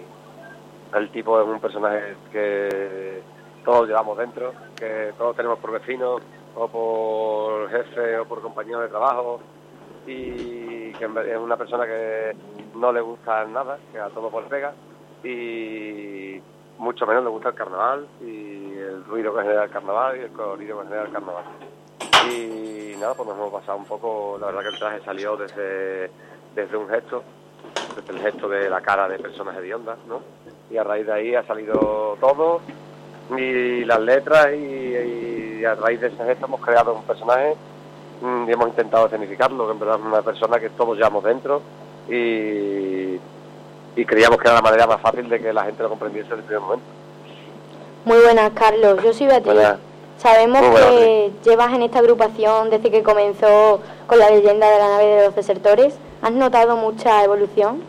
el 0.93 1.09
tipo 1.11 1.41
es 1.41 1.47
un 1.47 1.59
personaje 1.59 2.15
que 2.31 3.21
todos 3.65 3.87
llevamos 3.87 4.17
dentro, 4.17 4.53
que 4.75 5.11
todos 5.17 5.35
tenemos 5.35 5.57
por 5.59 5.71
vecinos 5.71 6.21
o 6.55 6.67
por 6.67 7.69
jefe 7.71 8.19
o 8.19 8.25
por 8.25 8.41
compañero 8.41 8.81
de 8.81 8.89
trabajo 8.89 9.39
y 10.05 10.91
que 10.93 11.05
es 11.05 11.37
una 11.37 11.57
persona 11.57 11.85
que 11.85 12.35
no 12.75 12.93
le 12.93 13.01
gusta 13.01 13.43
nada, 13.45 13.79
que 13.91 13.99
a 13.99 14.09
todo 14.09 14.29
por 14.29 14.43
pega 14.45 14.73
y 15.23 16.39
mucho 16.77 17.05
menos 17.05 17.23
le 17.23 17.29
gusta 17.29 17.49
el 17.49 17.55
carnaval 17.55 18.07
y 18.21 18.73
el 18.77 19.03
ruido 19.05 19.33
que 19.33 19.41
genera 19.41 19.65
el 19.65 19.69
carnaval 19.69 20.17
y 20.17 20.21
el 20.21 20.31
colorido 20.31 20.79
que 20.79 20.83
genera 20.85 21.03
el 21.03 21.11
carnaval. 21.11 21.43
Y 22.29 22.95
nada, 22.99 23.13
pues 23.13 23.27
nos 23.27 23.37
hemos 23.37 23.53
pasado 23.53 23.77
un 23.77 23.85
poco, 23.85 24.37
la 24.39 24.47
verdad 24.47 24.61
que 24.61 24.69
el 24.69 24.79
traje 24.79 25.01
salió 25.03 25.37
desde, 25.37 26.09
desde 26.55 26.77
un 26.77 26.87
gesto, 26.89 27.23
desde 27.95 28.13
el 28.13 28.19
gesto 28.19 28.49
de 28.49 28.69
la 28.69 28.81
cara 28.81 29.07
de 29.07 29.19
personas 29.19 29.57
hediondas, 29.57 29.97
¿no? 30.07 30.21
Y 30.69 30.77
a 30.77 30.83
raíz 30.83 31.05
de 31.05 31.13
ahí 31.13 31.35
ha 31.35 31.43
salido 31.45 32.17
todo 32.19 32.61
y 33.37 33.83
las 33.85 33.99
letras 33.99 34.53
y, 34.53 35.59
y 35.59 35.65
a 35.65 35.75
raíz 35.75 35.99
de 35.99 36.07
ese 36.07 36.23
gesto 36.23 36.45
hemos 36.45 36.61
creado 36.61 36.93
un 36.93 37.03
personaje 37.03 37.55
mm, 38.21 38.49
y 38.49 38.51
hemos 38.51 38.69
intentado 38.69 39.05
escenificarlo, 39.05 39.65
que 39.65 39.73
en 39.73 39.79
verdad 39.79 39.99
es 39.99 40.05
una 40.05 40.21
persona 40.21 40.59
que 40.59 40.69
todos 40.69 40.97
llevamos 40.97 41.23
dentro 41.23 41.61
y, 42.07 43.04
y 43.95 44.05
creíamos 44.05 44.37
que 44.39 44.47
era 44.47 44.55
la 44.55 44.61
manera 44.61 44.87
más 44.87 45.01
fácil 45.01 45.27
de 45.29 45.39
que 45.39 45.53
la 45.53 45.63
gente 45.63 45.83
lo 45.83 45.89
comprendiese 45.89 46.29
desde 46.29 46.41
el 46.41 46.45
primer 46.45 46.61
momento. 46.61 46.85
Muy 48.05 48.17
buenas, 48.19 48.51
Carlos. 48.51 49.01
Yo 49.03 49.13
soy 49.13 49.27
Beatriz. 49.27 49.53
Buenas. 49.53 49.79
Sabemos 50.17 50.61
buenas, 50.61 50.89
que 50.91 51.31
llevas 51.43 51.73
en 51.73 51.81
esta 51.83 51.99
agrupación 51.99 52.69
desde 52.69 52.89
que 52.89 53.03
comenzó 53.03 53.81
con 54.07 54.19
la 54.19 54.29
leyenda 54.29 54.69
de 54.69 54.79
la 54.79 54.87
nave 54.89 55.05
de 55.05 55.25
los 55.25 55.35
desertores. 55.35 55.97
¿Has 56.21 56.31
notado 56.31 56.77
mucha 56.77 57.23
evolución? 57.23 57.81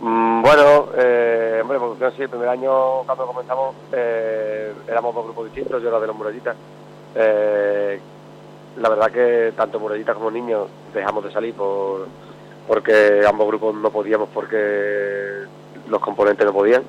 Mm, 0.00 0.42
bueno, 0.42 0.88
eh, 0.96 1.60
hombre, 1.62 1.76
evolución 1.76 2.12
sí, 2.16 2.22
el 2.22 2.28
primer 2.28 2.48
año 2.48 3.04
cuando 3.04 3.26
comenzamos 3.26 3.74
eh, 3.92 4.72
éramos 4.88 5.14
dos 5.14 5.24
grupos 5.24 5.46
distintos, 5.46 5.82
yo 5.82 5.88
era 5.88 6.00
de 6.00 6.06
los 6.06 6.16
murallitas. 6.16 6.56
Eh, 7.14 8.00
la 8.76 8.88
verdad 8.88 9.10
que 9.10 9.52
tanto 9.56 9.78
murallitas 9.78 10.16
como 10.16 10.30
niños 10.30 10.68
dejamos 10.92 11.24
de 11.24 11.32
salir 11.32 11.54
por 11.54 12.06
porque 12.66 13.22
ambos 13.26 13.46
grupos 13.48 13.74
no 13.74 13.90
podíamos 13.90 14.28
porque 14.32 15.42
los 15.88 16.00
componentes 16.00 16.46
no 16.46 16.52
podían. 16.52 16.82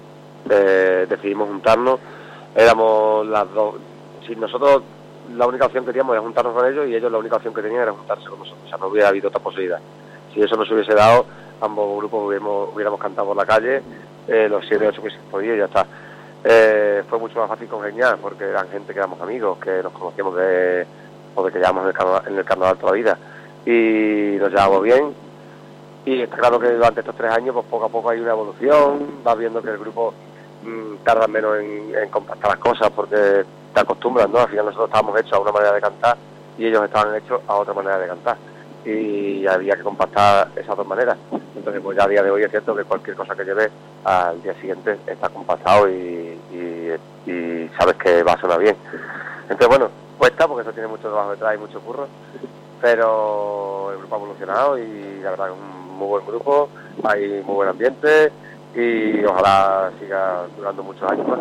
Eh, 0.50 1.06
decidimos 1.10 1.50
juntarnos, 1.50 2.00
éramos 2.56 3.28
las 3.28 3.52
dos. 3.54 3.76
Si 4.26 4.36
nosotros 4.36 4.84
la 5.36 5.48
única 5.48 5.66
opción 5.66 5.86
que 5.86 5.92
teníamos 5.92 6.14
era 6.14 6.22
juntarnos 6.22 6.54
con 6.54 6.72
ellos 6.72 6.88
y 6.88 6.96
ellos 6.96 7.12
la 7.12 7.18
única 7.18 7.38
opción 7.38 7.54
que 7.54 7.62
tenían 7.62 7.82
era 7.82 7.92
juntarse 7.92 8.28
con 8.28 8.40
nosotros, 8.40 8.64
o 8.66 8.70
sea, 8.70 8.78
no 8.78 8.88
hubiera 8.88 9.10
habido 9.10 9.30
otra 9.30 9.42
posibilidad. 9.42 9.80
Si 10.34 10.42
eso 10.42 10.56
no 10.56 10.66
se 10.66 10.74
hubiese 10.74 10.94
dado, 10.94 11.26
ambos 11.62 11.98
grupos 11.98 12.28
hubiéramos, 12.28 12.70
hubiéramos 12.74 13.00
cantado 13.00 13.28
por 13.28 13.38
la 13.38 13.46
calle 13.46 13.82
eh, 14.28 14.48
los 14.50 14.66
siete 14.68 14.88
ocho 14.88 15.02
que 15.02 15.12
se 15.12 15.18
podía 15.32 15.56
y 15.56 15.58
ya 15.58 15.66
está. 15.66 15.86
Eh, 16.44 17.04
fue 17.10 17.18
mucho 17.18 17.40
más 17.40 17.50
fácil 17.50 17.68
congeniar 17.68 18.18
porque 18.18 18.44
eran 18.44 18.70
gente 18.70 18.94
que 18.94 19.00
éramos 19.00 19.20
amigos, 19.20 19.58
que 19.58 19.82
nos 19.82 19.92
conocíamos 19.92 20.36
de, 20.36 20.86
o 21.34 21.44
de 21.44 21.52
que 21.52 21.58
llevamos 21.58 21.84
en 21.84 21.90
el, 21.90 21.94
carnaval, 21.94 22.24
en 22.28 22.38
el 22.38 22.46
carnaval 22.46 22.78
toda 22.78 22.92
la 22.92 22.98
vida 22.98 23.18
y 23.66 24.38
nos 24.38 24.50
llevamos 24.50 24.84
bien 24.84 25.25
y 26.06 26.22
está 26.22 26.38
claro 26.38 26.60
que 26.60 26.70
durante 26.72 27.00
estos 27.02 27.16
tres 27.16 27.32
años 27.32 27.54
pues 27.54 27.66
poco 27.68 27.86
a 27.86 27.90
poco 27.90 28.10
hay 28.10 28.20
una 28.20 28.32
evolución, 28.32 29.24
vas 29.24 29.38
viendo 29.38 29.62
que 29.62 29.70
el 29.72 29.78
grupo 29.80 30.14
mm, 30.64 31.04
tarda 31.04 31.28
menos 31.28 31.58
en, 31.60 32.10
compactar 32.10 32.52
las 32.52 32.60
cosas 32.60 32.90
porque 32.92 33.44
te 33.74 33.80
acostumbras, 33.80 34.30
¿no? 34.30 34.40
Al 34.40 34.50
final 34.50 34.66
nosotros 34.66 34.88
estábamos 34.90 35.20
hechos 35.20 35.34
a 35.34 35.40
una 35.40 35.52
manera 35.52 35.74
de 35.74 35.82
cantar 35.82 36.18
y 36.58 36.66
ellos 36.68 36.84
estaban 36.86 37.16
hechos 37.16 37.42
a 37.48 37.56
otra 37.56 37.74
manera 37.74 37.98
de 38.00 38.08
cantar 38.08 38.38
y 38.86 39.46
había 39.48 39.76
que 39.76 39.82
compactar 39.82 40.50
esas 40.56 40.78
dos 40.78 40.86
maneras. 40.88 41.18
Entonces, 41.56 41.82
pues 41.84 41.98
ya 41.98 42.04
a 42.04 42.08
día 42.08 42.22
de 42.22 42.30
hoy 42.30 42.44
es 42.44 42.52
cierto 42.52 42.76
que 42.76 42.84
cualquier 42.84 43.16
cosa 43.16 43.36
que 43.36 43.44
lleves 43.44 43.72
al 44.04 44.42
día 44.44 44.54
siguiente 44.62 44.98
está 45.08 45.28
compactado 45.30 45.90
y, 45.90 46.40
y- 46.54 46.96
y 47.32 47.70
sabes 47.80 47.96
que 47.96 48.22
va 48.22 48.34
a 48.34 48.40
sonar 48.40 48.60
bien. 48.60 48.76
Entonces, 49.44 49.68
bueno, 49.68 49.90
cuesta 50.20 50.48
porque 50.48 50.62
eso 50.62 50.72
tiene 50.72 50.88
mucho 50.88 51.10
trabajo 51.10 51.32
detrás 51.32 51.56
y 51.56 51.58
mucho 51.58 51.80
curro, 51.82 52.08
pero 52.80 53.75
el 53.96 54.02
grupo 54.02 54.16
ha 54.16 54.20
evolucionado 54.20 54.78
y 54.78 55.20
la 55.22 55.32
verdad 55.32 55.48
es 55.48 55.54
un 55.54 55.98
muy 55.98 56.08
buen 56.08 56.26
grupo, 56.26 56.70
hay 57.04 57.42
muy 57.46 57.56
buen 57.56 57.70
ambiente 57.70 58.32
y 58.76 59.24
ojalá 59.24 59.92
siga 60.00 60.44
durando 60.58 60.84
muchos 60.84 61.10
años 61.10 61.28
más. 61.28 61.40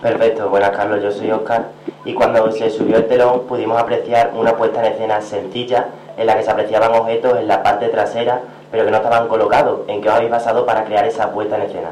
Perfecto, 0.00 0.48
buenas 0.48 0.70
Carlos, 0.70 1.02
yo 1.02 1.10
soy 1.10 1.30
Oscar 1.32 1.70
y 2.04 2.14
cuando 2.14 2.50
se 2.52 2.70
subió 2.70 2.98
el 2.98 3.08
telón 3.08 3.46
pudimos 3.46 3.76
apreciar 3.80 4.32
una 4.34 4.56
puesta 4.56 4.80
en 4.80 4.92
escena 4.92 5.20
sencilla 5.20 5.88
en 6.16 6.26
la 6.26 6.36
que 6.36 6.44
se 6.44 6.50
apreciaban 6.50 6.92
objetos 6.92 7.36
en 7.38 7.48
la 7.48 7.62
parte 7.62 7.88
trasera 7.88 8.40
pero 8.70 8.84
que 8.84 8.90
no 8.90 8.98
estaban 8.98 9.28
colocados. 9.28 9.80
¿En 9.88 10.00
qué 10.00 10.08
os 10.08 10.14
habéis 10.14 10.30
basado 10.30 10.66
para 10.66 10.84
crear 10.84 11.04
esa 11.06 11.32
puesta 11.32 11.56
en 11.56 11.62
escena? 11.62 11.90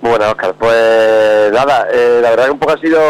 Bueno, 0.00 0.30
Oscar, 0.30 0.54
pues 0.54 1.52
nada, 1.52 1.88
eh, 1.92 2.20
la 2.22 2.30
verdad 2.30 2.46
que 2.46 2.50
un 2.52 2.58
poco 2.58 2.72
ha 2.72 2.78
sido 2.78 3.00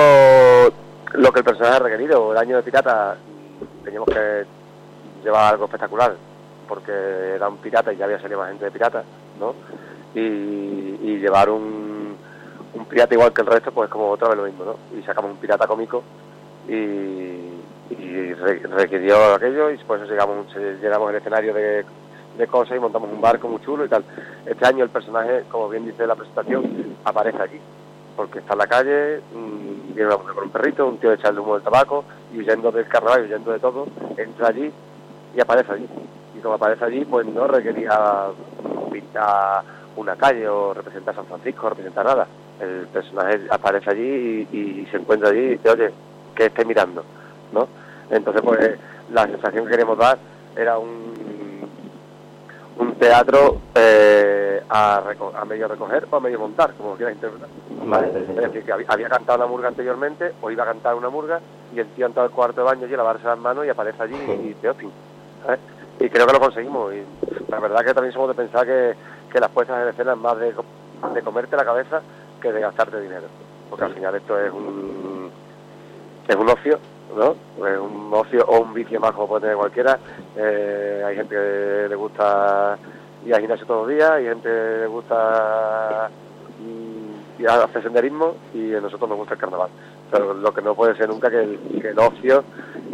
lo 1.12 1.32
que 1.32 1.40
el 1.40 1.44
personaje 1.44 1.76
ha 1.76 1.80
requerido. 1.80 2.32
El 2.32 2.38
año 2.38 2.56
de 2.56 2.62
pirata 2.62 3.16
teníamos 3.84 4.08
que 4.08 4.44
llevar 5.28 5.52
algo 5.52 5.66
espectacular, 5.66 6.14
porque 6.66 6.90
era 7.34 7.48
un 7.48 7.58
pirata 7.58 7.92
y 7.92 7.96
ya 7.98 8.06
había 8.06 8.20
salido 8.20 8.40
más 8.40 8.48
gente 8.48 8.64
de 8.64 8.70
pirata, 8.70 9.04
¿no? 9.38 9.54
Y, 10.14 11.18
llevar 11.18 11.50
un, 11.50 12.16
pirata 12.88 13.12
igual 13.14 13.32
que 13.32 13.42
el 13.42 13.48
resto, 13.48 13.72
pues 13.72 13.90
como 13.90 14.08
otra 14.10 14.28
vez 14.28 14.36
lo 14.38 14.44
mismo, 14.44 14.64
¿no? 14.64 14.98
Y 14.98 15.02
sacamos 15.02 15.32
un 15.32 15.36
pirata 15.36 15.66
cómico 15.66 16.02
y, 16.66 16.72
y 16.72 18.34
re- 18.34 18.62
requirió 18.68 19.34
aquello 19.34 19.70
y 19.70 19.76
por 19.78 19.98
eso 19.98 20.08
llegamos, 20.10 20.46
llegamos 20.80 21.10
al 21.10 21.16
escenario 21.16 21.52
de, 21.52 21.84
cosas 22.50 22.76
y 22.76 22.80
montamos 22.80 23.10
un 23.12 23.20
barco 23.20 23.48
muy 23.48 23.60
chulo 23.62 23.84
y 23.84 23.88
tal. 23.88 24.04
Este 24.46 24.64
año 24.64 24.84
el 24.84 24.90
personaje, 24.90 25.42
como 25.50 25.68
bien 25.68 25.84
dice 25.84 26.06
la 26.06 26.14
presentación, 26.14 26.96
aparece 27.04 27.42
allí, 27.42 27.60
porque 28.16 28.38
está 28.38 28.52
en 28.52 28.58
la 28.58 28.66
calle, 28.68 29.20
mm, 29.34 29.94
viene 29.94 30.06
una 30.06 30.18
mujer 30.18 30.34
con 30.34 30.44
un 30.44 30.50
perrito, 30.50 30.86
un 30.86 30.98
tío 30.98 31.12
echarle 31.12 31.40
humo 31.40 31.54
del 31.54 31.64
tabaco 31.64 32.04
y 32.32 32.38
huyendo 32.38 32.70
del 32.70 32.86
carnaval, 32.86 33.24
huyendo 33.24 33.50
de 33.50 33.58
todo, 33.58 33.86
entra 34.16 34.48
allí 34.48 34.72
y 35.36 35.40
aparece 35.40 35.72
allí. 35.72 35.88
Y 36.36 36.40
como 36.40 36.54
aparece 36.54 36.84
allí, 36.84 37.04
pues 37.04 37.26
no 37.26 37.46
requería 37.46 38.26
pintar 38.92 39.62
una 39.96 40.14
calle 40.16 40.48
o 40.48 40.72
representar 40.74 41.14
San 41.14 41.26
Francisco 41.26 41.66
o 41.66 41.70
representar 41.70 42.04
nada. 42.06 42.26
El 42.60 42.86
personaje 42.88 43.40
aparece 43.50 43.90
allí 43.90 44.48
y, 44.52 44.56
y 44.82 44.86
se 44.90 44.96
encuentra 44.98 45.30
allí 45.30 45.40
y 45.40 45.48
dice, 45.50 45.70
oye, 45.70 45.90
que 46.34 46.46
esté 46.46 46.64
mirando, 46.64 47.04
¿no? 47.52 47.66
Entonces, 48.10 48.42
pues 48.42 48.78
la 49.10 49.26
sensación 49.26 49.64
que 49.64 49.70
queremos 49.72 49.98
dar 49.98 50.18
era 50.56 50.78
un, 50.78 51.12
un 52.78 52.94
teatro 52.94 53.58
eh, 53.74 54.62
a, 54.68 55.02
reco- 55.04 55.32
a 55.34 55.44
medio 55.44 55.66
recoger 55.68 56.06
o 56.10 56.16
a 56.16 56.20
medio 56.20 56.38
montar, 56.38 56.72
como 56.74 56.94
quieras 56.96 57.14
interpretar. 57.16 57.48
¿vale? 57.84 58.08
Es 58.08 58.36
decir, 58.36 58.62
que 58.64 58.72
había, 58.72 58.86
había 58.88 59.08
cantado 59.08 59.38
una 59.38 59.46
murga 59.46 59.68
anteriormente 59.68 60.32
o 60.42 60.50
iba 60.50 60.62
a 60.64 60.66
cantar 60.66 60.94
una 60.94 61.08
murga 61.08 61.40
y 61.74 61.80
el 61.80 61.86
tío 61.88 62.06
ha 62.06 62.08
entrado 62.08 62.28
al 62.28 62.34
cuarto 62.34 62.60
de 62.60 62.66
baño 62.66 62.86
y 62.86 62.90
lavarse 62.96 63.24
las 63.24 63.38
manos 63.38 63.66
y 63.66 63.68
aparece 63.68 64.02
allí 64.02 64.16
y 64.16 64.48
dice, 64.48 64.68
¿sabes? 65.44 65.60
Y 66.00 66.08
creo 66.08 66.26
que 66.26 66.32
lo 66.32 66.40
conseguimos. 66.40 66.94
Y 66.94 67.04
la 67.48 67.58
verdad 67.58 67.84
que 67.84 67.94
también 67.94 68.12
somos 68.12 68.28
de 68.28 68.34
pensar 68.34 68.66
que, 68.66 68.94
que 69.32 69.40
las 69.40 69.50
puestas 69.50 69.82
en 69.82 69.88
escena 69.88 70.12
es 70.12 70.18
más 70.18 70.38
de, 70.38 70.54
de 71.14 71.22
comerte 71.22 71.56
la 71.56 71.64
cabeza 71.64 72.00
que 72.40 72.52
de 72.52 72.60
gastarte 72.60 73.00
dinero. 73.00 73.26
Porque 73.68 73.84
al 73.84 73.94
final 73.94 74.14
esto 74.14 74.38
es 74.38 74.52
un, 74.52 75.30
es 76.26 76.36
un 76.36 76.48
ocio, 76.48 76.78
¿no? 77.16 77.34
Es 77.66 77.78
un 77.78 78.10
ocio 78.12 78.44
o 78.46 78.60
un 78.60 78.72
vicio 78.74 79.00
más 79.00 79.12
como 79.12 79.28
puede 79.28 79.42
tener 79.42 79.56
cualquiera. 79.56 79.98
Eh, 80.36 81.02
hay 81.06 81.16
gente 81.16 81.34
que 81.34 81.86
le 81.88 81.96
gusta 81.96 82.78
ir 83.24 83.34
al 83.34 83.40
gimnasio 83.40 83.66
todos 83.66 83.86
los 83.86 83.96
días, 83.96 84.10
hay 84.10 84.24
gente 84.26 84.48
que 84.48 84.78
le 84.80 84.86
gusta 84.86 86.08
a 87.46 87.64
hacer 87.64 87.82
senderismo 87.82 88.34
y 88.54 88.74
a 88.74 88.80
nosotros 88.80 89.08
nos 89.08 89.18
gusta 89.18 89.34
el 89.34 89.40
carnaval. 89.40 89.70
Pero 90.10 90.34
lo 90.34 90.52
que 90.52 90.62
no 90.62 90.74
puede 90.74 90.96
ser 90.96 91.08
nunca 91.08 91.30
que 91.30 91.42
el, 91.42 91.58
que 91.80 91.88
el 91.90 91.98
ocio 91.98 92.44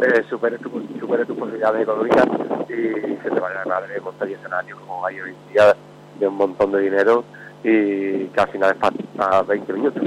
eh, 0.01 0.23
supere, 0.29 0.57
tu, 0.57 0.69
supere 0.99 1.25
tus 1.25 1.37
posibilidades 1.37 1.83
económicas 1.83 2.25
y 2.69 3.15
que 3.15 3.29
te 3.29 3.39
vaya 3.39 3.61
a 3.61 3.65
madre 3.65 3.99
montar 4.01 4.29
y 4.29 4.33
escenarios 4.33 4.79
como 4.79 5.05
hay 5.05 5.19
hoy 5.19 5.29
en 5.29 5.53
día 5.53 5.75
de 6.19 6.27
un 6.27 6.35
montón 6.35 6.71
de 6.71 6.81
dinero 6.81 7.23
y 7.63 8.25
que 8.27 8.39
al 8.39 8.49
final 8.49 8.71
es 8.71 9.01
para 9.17 9.41
20 9.43 9.73
minutos. 9.73 10.03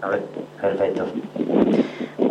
¿sabes? 0.00 0.22
Perfecto. 0.60 1.06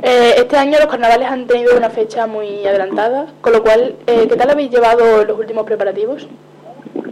Eh, 0.04 0.34
este 0.38 0.58
año 0.58 0.78
los 0.80 0.88
carnavales 0.88 1.28
han 1.30 1.48
tenido 1.48 1.78
una 1.78 1.90
fecha 1.90 2.28
muy 2.28 2.66
adelantada, 2.66 3.28
con 3.40 3.54
lo 3.54 3.62
cual, 3.62 3.96
eh, 4.08 4.28
¿qué 4.28 4.36
tal 4.36 4.50
habéis 4.50 4.72
llevado 4.72 5.24
los 5.24 5.38
últimos 5.38 5.66
preparativos? 5.66 6.28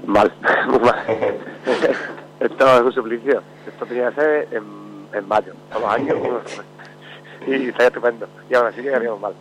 Mal, 0.06 0.32
muy 0.68 0.80
mal. 0.80 0.96
Esto 2.40 2.78
es 2.78 2.82
un 2.82 2.94
suplicio. 2.94 3.42
Esto 3.68 3.86
tenía 3.86 4.10
que 4.10 4.16
ser 4.16 4.48
en, 4.52 5.08
en 5.14 5.28
mayo, 5.28 5.54
todos 5.70 5.82
los 5.82 5.92
años. 5.92 6.18
y 7.48 7.68
estaría 7.68 7.88
estupendo. 7.88 8.28
Y 8.50 8.56
aún 8.56 8.68
así 8.68 8.82
llegaríamos 8.82 9.20
mal. 9.20 9.34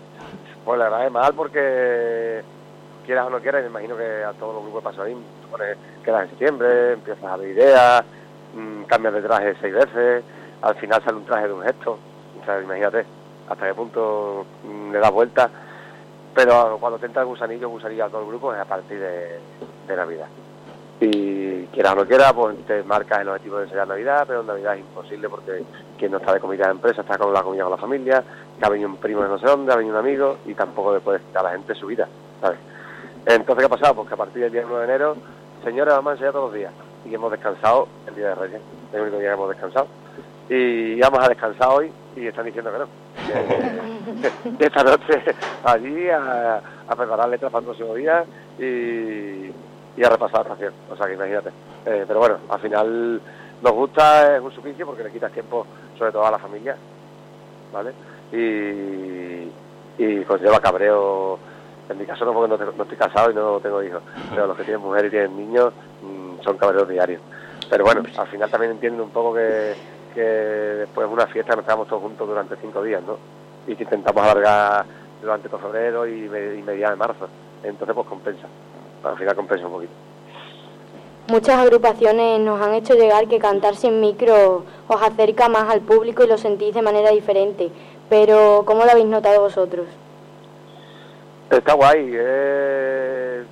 Pues 0.65 0.79
la 0.79 0.85
verdad 0.85 1.07
es 1.07 1.13
mal 1.13 1.35
porque 1.35 2.43
quieras 3.07 3.27
o 3.27 3.31
no 3.31 3.39
quieras, 3.41 3.63
me 3.63 3.69
imagino 3.69 3.97
que 3.97 4.25
a 4.25 4.33
todos 4.33 4.55
los 4.55 4.65
grupos. 4.65 4.95
Te 4.95 5.49
pones, 5.51 5.77
quedas 6.05 6.25
en 6.25 6.29
septiembre, 6.31 6.93
empiezas 6.93 7.25
a 7.25 7.37
ver 7.37 7.49
ideas, 7.51 8.05
mm, 8.55 8.83
cambias 8.83 9.15
de 9.15 9.23
traje 9.23 9.55
seis 9.61 9.75
veces, 9.75 10.25
al 10.61 10.75
final 10.75 11.03
sale 11.03 11.17
un 11.17 11.25
traje 11.25 11.47
de 11.47 11.53
un 11.53 11.63
gesto. 11.63 11.99
O 12.41 12.45
sea, 12.45 12.61
imagínate 12.61 13.07
hasta 13.49 13.67
qué 13.67 13.75
punto 13.75 14.45
mm, 14.65 14.93
le 14.93 14.99
das 14.99 15.13
vuelta. 15.13 15.51
Pero 16.35 16.77
cuando 16.79 16.99
te 16.99 17.07
entra 17.07 17.23
el 17.23 17.29
gusanillo, 17.29 17.69
gusanillo 17.69 18.05
a 18.05 18.09
todo 18.09 18.21
el 18.23 18.29
grupo 18.29 18.53
es 18.53 18.61
a 18.61 18.65
partir 18.65 18.99
de, 18.99 19.39
de 19.87 19.97
Navidad. 19.97 20.27
Y 21.01 21.67
quieras 21.67 21.93
o 21.93 21.97
no 21.97 22.07
quieras, 22.07 22.33
pues 22.33 22.57
te 22.67 22.83
marcas 22.83 23.21
el 23.21 23.29
objetivo 23.29 23.59
de 23.59 23.65
enseñar 23.65 23.87
Navidad, 23.87 24.25
pero 24.27 24.41
en 24.41 24.49
Navidad 24.49 24.75
es 24.75 24.81
imposible 24.81 25.29
porque 25.29 25.63
quien 25.97 26.11
no 26.11 26.19
está 26.19 26.35
de 26.35 26.41
comida 26.41 26.65
de 26.67 26.73
empresa 26.73 27.03
está 27.03 27.17
con 27.17 27.33
la 27.33 27.43
comida 27.43 27.63
con 27.63 27.73
la 27.73 27.79
familia, 27.79 28.25
que 28.59 28.67
ha 28.67 28.69
venido 28.69 28.89
un 28.89 28.97
primo 28.97 29.23
de 29.23 29.29
no 29.29 29.39
sé 29.39 29.47
dónde, 29.47 29.73
ha 29.73 29.77
venido 29.77 29.95
un 29.95 30.05
amigo 30.05 30.39
y 30.47 30.55
tampoco 30.55 30.95
le 30.95 31.01
puedes 31.01 31.23
quitar 31.23 31.47
a 31.47 31.51
la 31.51 31.57
gente 31.57 31.75
su 31.77 31.87
vida, 31.87 32.09
¿sabes? 32.41 32.59
Entonces, 33.27 33.57
¿qué 33.59 33.65
ha 33.67 33.69
pasado? 33.69 33.95
Pues 33.95 34.09
que 34.09 34.15
a 34.15 34.17
partir 34.17 34.43
del 34.43 34.53
día 34.53 34.67
1 34.67 34.79
de 34.79 34.85
enero, 34.85 35.17
señores, 35.63 35.95
vamos 35.95 36.11
a 36.11 36.13
enseñar 36.15 36.33
todos 36.33 36.51
los 36.51 36.55
días. 36.55 36.73
y 37.05 37.15
hemos 37.15 37.31
descansado 37.31 37.87
el 38.09 38.15
día 38.17 38.29
de 38.31 38.35
Reyes, 38.35 38.61
el 38.93 39.01
único 39.01 39.19
día 39.19 39.29
que 39.29 39.35
hemos 39.35 39.49
descansado. 39.51 39.87
Y 40.49 40.95
íbamos 40.95 41.21
a 41.21 41.29
descansar 41.29 41.69
hoy 41.69 41.93
y 42.17 42.27
están 42.27 42.47
diciendo 42.47 42.73
que 42.73 42.79
no. 42.79 42.89
Esta 44.59 44.83
noche 44.83 45.23
allí 45.63 46.09
a 46.11 46.61
preparar 46.97 47.29
letras 47.29 47.53
para 47.53 47.61
el 47.61 47.67
próximo 47.67 47.95
día 47.95 48.25
y, 48.59 49.53
y 49.99 50.05
a 50.05 50.09
repasar 50.11 50.47
la 50.47 50.53
estación. 50.55 50.73
O 50.91 50.97
sea 50.97 51.07
que 51.07 51.15
imagínate. 51.15 51.51
Eh, 51.87 52.05
pero 52.07 52.21
bueno, 52.21 52.37
al 52.49 52.61
final 52.61 53.21
nos 53.63 53.73
gusta, 53.73 54.37
es 54.37 54.43
un 54.43 54.53
suplicio 54.53 54.87
porque 54.87 55.03
le 55.05 55.11
quitas 55.11 55.33
tiempo 55.33 55.67
sobre 55.99 56.13
todo 56.13 56.25
a 56.27 56.31
la 56.31 56.39
familia, 56.39 56.77
¿vale? 57.73 57.93
Y, 58.33 59.51
y 60.03 60.25
conlleva 60.25 60.61
cabreo. 60.61 61.39
En 61.89 61.97
mi 61.99 62.05
caso 62.05 62.25
no 62.27 62.35
porque 62.35 62.51
no, 62.51 62.59
tengo- 62.59 62.73
no 62.77 62.83
estoy 62.83 62.99
casado 62.99 63.31
y 63.31 63.35
no 63.35 63.59
tengo 63.61 63.83
hijos, 63.83 64.03
pero 64.31 64.47
los 64.47 64.57
que 64.59 64.65
tienen 64.65 64.83
mujer 64.83 65.07
y 65.07 65.11
tienen 65.11 65.35
niños 65.37 65.73
mm, 66.03 66.43
son 66.45 66.59
cabreos 66.59 66.87
diarios. 66.87 67.23
Pero 67.71 67.85
bueno, 67.85 68.03
al 68.19 68.27
final 68.29 68.51
también 68.51 68.73
entienden 68.73 69.01
un 69.01 69.11
poco 69.11 69.35
que, 69.35 69.75
después 70.15 71.09
de 71.09 71.15
una 71.15 71.27
fiesta 71.29 71.55
nos 71.57 71.65
quedamos 71.65 71.87
todos 71.89 72.03
juntos 72.03 72.29
durante 72.29 72.57
cinco 72.57 72.83
días, 72.83 73.03
¿no? 73.05 73.17
Y 73.67 73.75
que 73.77 73.85
intentamos 73.85 74.23
alargar 74.23 74.85
durante 75.23 75.49
todo 75.49 75.61
febrero 75.61 76.07
y, 76.07 76.25
y 76.27 76.63
mediados 76.63 76.99
de 76.99 77.05
marzo. 77.07 77.29
Entonces 77.63 77.95
pues 77.95 78.07
compensa, 78.07 78.47
al 79.05 79.17
final 79.17 79.37
compensa 79.37 79.67
un 79.67 79.73
poquito. 79.73 79.93
Muchas 81.29 81.59
agrupaciones 81.59 82.41
nos 82.41 82.61
han 82.61 82.73
hecho 82.75 82.95
llegar 82.95 83.29
que 83.29 83.39
cantar 83.39 83.77
sin 83.77 84.01
micro 84.01 84.65
os 84.89 85.03
acerca 85.03 85.49
más 85.49 85.69
al 85.69 85.81
público 85.81 86.25
y 86.25 86.27
lo 86.27 86.39
sentís 86.39 86.75
de 86.75 86.81
manera 86.81 87.11
diferente. 87.11 87.71
Pero, 88.09 88.63
¿cómo 88.65 88.85
lo 88.85 88.91
habéis 88.91 89.07
notado 89.07 89.43
vosotros? 89.43 89.87
Está 91.51 91.75
guay, 91.75 92.15
es, 92.15 93.47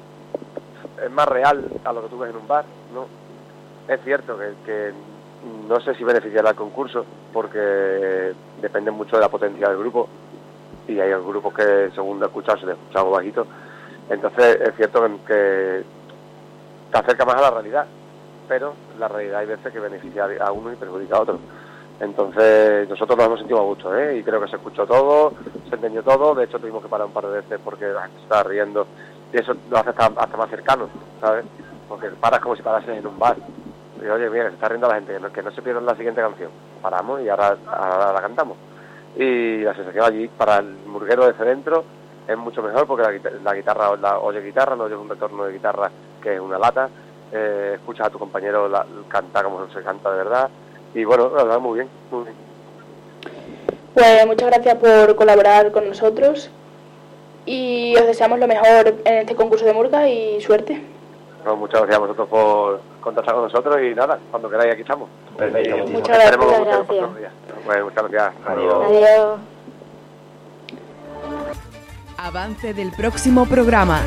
es 1.05 1.11
más 1.11 1.29
real 1.29 1.65
a 1.85 1.93
lo 1.93 2.03
que 2.03 2.09
tú 2.09 2.19
ves 2.19 2.31
en 2.31 2.37
un 2.37 2.49
bar, 2.49 2.65
¿no? 2.95 3.07
Es 3.93 4.01
cierto 4.05 4.39
que, 4.39 4.53
que 4.65 4.93
no 5.69 5.79
sé 5.81 5.95
si 5.95 6.05
beneficiará 6.05 6.51
al 6.51 6.57
concurso 6.57 7.05
porque 7.33 8.33
depende 8.61 8.91
mucho 8.91 9.17
de 9.17 9.23
la 9.23 9.29
potencia 9.29 9.69
del 9.69 9.79
grupo 9.79 10.09
y 10.89 10.99
hay 10.99 11.11
grupos 11.11 11.55
que 11.55 11.91
según 11.95 12.23
he 12.23 12.27
escuchado 12.27 12.59
se 12.59 12.67
les 12.67 12.77
escuchamos 12.77 13.13
bajito. 13.13 13.47
Entonces 14.09 14.61
es 14.61 14.75
cierto 14.77 15.03
que, 15.27 15.85
te 16.93 16.99
acerca 16.99 17.25
más 17.25 17.37
a 17.37 17.43
la 17.43 17.51
realidad, 17.51 17.87
pero 18.49 18.75
la 18.99 19.09
realidad 19.09 19.41
hay 19.41 19.47
veces 19.47 19.73
que 19.73 19.81
beneficia 19.81 20.29
a 20.41 20.53
uno 20.53 20.73
y 20.73 20.77
perjudica 20.77 21.17
a 21.17 21.21
otro. 21.21 21.39
Entonces 21.99 22.89
nosotros 22.89 23.17
nos 23.17 23.27
hemos 23.27 23.39
sentido 23.39 23.61
a 23.61 23.65
gusto, 23.65 23.97
¿eh? 23.97 24.19
Y 24.19 24.23
creo 24.23 24.41
que 24.41 24.49
se 24.49 24.57
escuchó 24.57 24.87
todo, 24.87 25.33
se 25.69 25.75
entendió 25.75 26.03
todo, 26.03 26.35
de 26.35 26.45
hecho 26.45 26.59
tuvimos 26.59 26.83
que 26.83 26.89
parar 26.89 27.07
un 27.07 27.13
par 27.13 27.27
de 27.27 27.41
veces 27.41 27.59
porque 27.65 27.87
la 27.87 28.03
gente 28.03 28.23
estaba 28.23 28.43
riendo 28.45 28.87
y 29.33 29.39
eso 29.39 29.55
lo 29.71 29.79
hace 29.79 29.91
hasta, 29.91 30.07
hasta 30.07 30.37
más 30.37 30.51
cercano, 30.51 30.89
¿sabes? 31.21 31.45
Porque 31.89 32.09
paras 32.11 32.41
como 32.41 32.55
si 32.55 32.63
parases 32.63 32.99
en 32.99 33.07
un 33.07 33.19
bar. 33.19 33.37
Y 34.01 34.07
oye, 34.07 34.29
mira, 34.29 34.49
se 34.49 34.55
está 34.55 34.69
riendo 34.69 34.89
la 34.89 34.97
gente, 34.97 35.15
que 35.15 35.21
no, 35.21 35.33
que 35.33 35.43
no 35.43 35.51
se 35.51 35.63
pierdan 35.63 35.87
la 35.87 35.97
siguiente 35.97 36.21
canción. 36.21 36.51
Paramos 36.83 37.23
y 37.23 37.29
ahora, 37.29 37.57
ahora 37.67 38.13
la 38.13 38.21
cantamos. 38.21 38.59
Y 39.17 39.63
la 39.63 39.75
sensación 39.75 40.05
allí 40.05 40.29
para 40.29 40.59
el 40.59 40.77
murguero 40.87 41.27
de 41.27 41.45
dentro 41.45 41.85
es 42.27 42.37
mucho 42.37 42.63
mejor 42.63 42.87
porque 42.87 43.21
la, 43.21 43.31
la 43.43 43.55
guitarra 43.55 43.97
la 43.97 44.19
oye 44.19 44.41
guitarra, 44.41 44.77
no 44.77 44.85
oyes 44.85 44.99
un 44.99 45.09
retorno 45.09 45.45
de 45.45 45.53
guitarra 45.53 45.91
que 46.23 46.35
es 46.35 46.41
una 46.41 46.59
lata, 46.59 46.89
eh, 47.33 47.73
escuchas 47.75 48.09
a 48.09 48.11
tu 48.11 48.19
compañero 48.19 48.69
la, 48.69 48.85
cantar 49.09 49.45
como 49.45 49.69
se 49.69 49.83
canta 49.83 50.11
de 50.11 50.19
verdad. 50.19 50.49
Y 50.95 51.05
bueno, 51.05 51.31
la 51.37 51.45
verdad, 51.45 51.61
muy 51.61 51.81
bien, 51.81 51.89
muy 52.11 52.25
bien. 52.25 52.37
Pues 53.95 54.27
muchas 54.27 54.51
gracias 54.51 54.75
por 54.77 55.17
colaborar 55.17 55.73
con 55.73 55.89
nosotros 55.89 56.51
y 57.47 57.95
os 57.97 58.07
deseamos 58.07 58.39
lo 58.39 58.47
mejor 58.47 58.95
en 59.05 59.15
este 59.19 59.35
concurso 59.35 59.65
de 59.65 59.73
Murga 59.73 60.09
y 60.09 60.41
suerte. 60.41 60.83
Bueno, 61.45 61.57
muchas 61.57 61.81
gracias 61.81 61.97
a 61.97 62.01
vosotros 62.01 62.29
por 62.29 62.81
contactar 63.01 63.35
con 63.35 63.45
nosotros 63.45 63.77
y 63.81 63.95
nada, 63.95 64.19
cuando 64.31 64.51
queráis 64.51 64.73
aquí 64.73 64.83
estamos. 64.83 65.09
Perfecto, 65.37 65.77
esperemos 65.77 66.47
gracias. 66.47 66.89
muchos 66.89 67.11
Gracias. 67.11 67.33
Bueno, 67.65 67.85
muchas 67.85 68.11
gracias. 68.11 68.35
Adiós. 68.47 68.85
Adiós. 68.85 69.56
Avance 72.27 72.75
del 72.75 72.91
próximo 72.91 73.47
programa. 73.47 74.03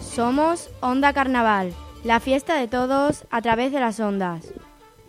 Somos 0.00 0.70
Onda 0.78 1.12
Carnaval, 1.12 1.72
la 2.04 2.20
fiesta 2.20 2.54
de 2.60 2.68
todos 2.68 3.24
a 3.32 3.42
través 3.42 3.72
de 3.72 3.80
las 3.80 3.98
ondas. 3.98 4.52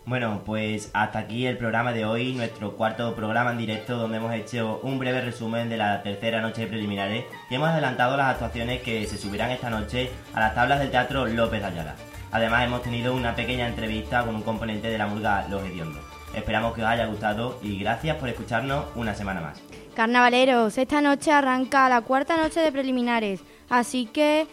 Bueno, 0.06 0.42
pues 0.44 0.90
hasta 0.92 1.20
aquí 1.20 1.46
el 1.46 1.56
programa 1.56 1.92
de 1.92 2.04
hoy, 2.04 2.32
nuestro 2.32 2.76
cuarto 2.76 3.14
programa 3.14 3.52
en 3.52 3.58
directo 3.58 3.96
donde 3.96 4.16
hemos 4.16 4.34
hecho 4.34 4.80
un 4.82 4.98
breve 4.98 5.20
resumen 5.20 5.68
de 5.68 5.76
la 5.76 6.02
tercera 6.02 6.40
noche 6.40 6.62
de 6.62 6.66
preliminares 6.66 7.26
y 7.48 7.54
hemos 7.54 7.68
adelantado 7.68 8.16
las 8.16 8.32
actuaciones 8.32 8.82
que 8.82 9.06
se 9.06 9.16
subirán 9.16 9.52
esta 9.52 9.70
noche 9.70 10.10
a 10.34 10.40
las 10.40 10.52
tablas 10.52 10.80
del 10.80 10.90
Teatro 10.90 11.26
López 11.26 11.62
Ayala. 11.62 11.94
Además 12.36 12.64
hemos 12.64 12.82
tenido 12.82 13.14
una 13.14 13.34
pequeña 13.34 13.66
entrevista 13.66 14.22
con 14.22 14.34
un 14.34 14.42
componente 14.42 14.90
de 14.90 14.98
la 14.98 15.06
murga 15.06 15.46
Los 15.48 15.64
Hediondos. 15.64 16.04
Esperamos 16.34 16.74
que 16.74 16.82
os 16.82 16.86
haya 16.86 17.06
gustado 17.06 17.58
y 17.62 17.78
gracias 17.78 18.14
por 18.18 18.28
escucharnos 18.28 18.84
una 18.94 19.14
semana 19.14 19.40
más. 19.40 19.58
Carnavaleros, 19.94 20.76
esta 20.76 21.00
noche 21.00 21.32
arranca 21.32 21.88
la 21.88 22.02
cuarta 22.02 22.36
noche 22.36 22.60
de 22.60 22.70
preliminares, 22.70 23.40
así 23.70 24.04
que 24.04 24.46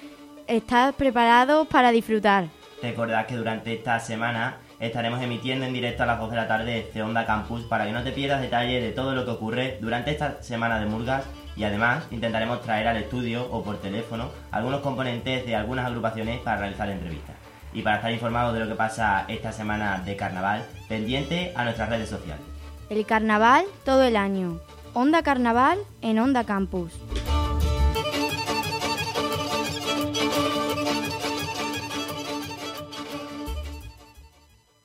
estad 0.48 0.94
preparados 0.94 1.68
para 1.68 1.92
disfrutar. 1.92 2.46
Recordad 2.82 3.26
que 3.26 3.36
durante 3.36 3.74
esta 3.74 4.00
semana 4.00 4.60
estaremos 4.80 5.22
emitiendo 5.22 5.66
en 5.66 5.74
directo 5.74 6.04
a 6.04 6.06
las 6.06 6.20
2 6.20 6.30
de 6.30 6.38
la 6.38 6.48
tarde 6.48 6.90
de 6.94 7.04
Onda 7.04 7.26
Campus 7.26 7.64
para 7.64 7.86
que 7.86 7.92
no 7.92 8.02
te 8.02 8.14
pierdas 8.14 8.40
detalles 8.40 8.82
de 8.82 8.94
todo 8.94 9.14
lo 9.14 9.26
que 9.26 9.32
ocurre 9.32 9.78
durante 9.82 10.12
esta 10.12 10.42
semana 10.42 10.80
de 10.80 10.86
Murgas 10.86 11.26
y 11.58 11.66
además 11.66 12.08
intentaremos 12.12 12.62
traer 12.62 12.88
al 12.88 12.96
estudio 12.96 13.46
o 13.52 13.62
por 13.62 13.82
teléfono 13.82 14.30
algunos 14.52 14.80
componentes 14.80 15.46
de 15.46 15.58
algunas 15.58 15.86
agrupaciones 15.86 16.40
para 16.40 16.60
realizar 16.60 16.90
entrevistas. 16.90 17.43
Y 17.74 17.82
para 17.82 17.98
estar 17.98 18.12
informado 18.12 18.54
de 18.54 18.60
lo 18.60 18.68
que 18.68 18.76
pasa 18.76 19.26
esta 19.28 19.52
semana 19.52 20.02
de 20.06 20.16
carnaval, 20.16 20.66
pendiente 20.88 21.54
a 21.56 21.64
nuestras 21.64 21.90
redes 21.90 22.10
sociales. 22.10 22.44
El 22.90 23.06
carnaval 23.06 23.66
todo 23.84 24.04
el 24.04 24.16
año. 24.16 24.60
Onda 24.94 25.24
Carnaval 25.24 25.80
en 26.02 26.20
Onda 26.20 26.44
Campus. 26.44 26.94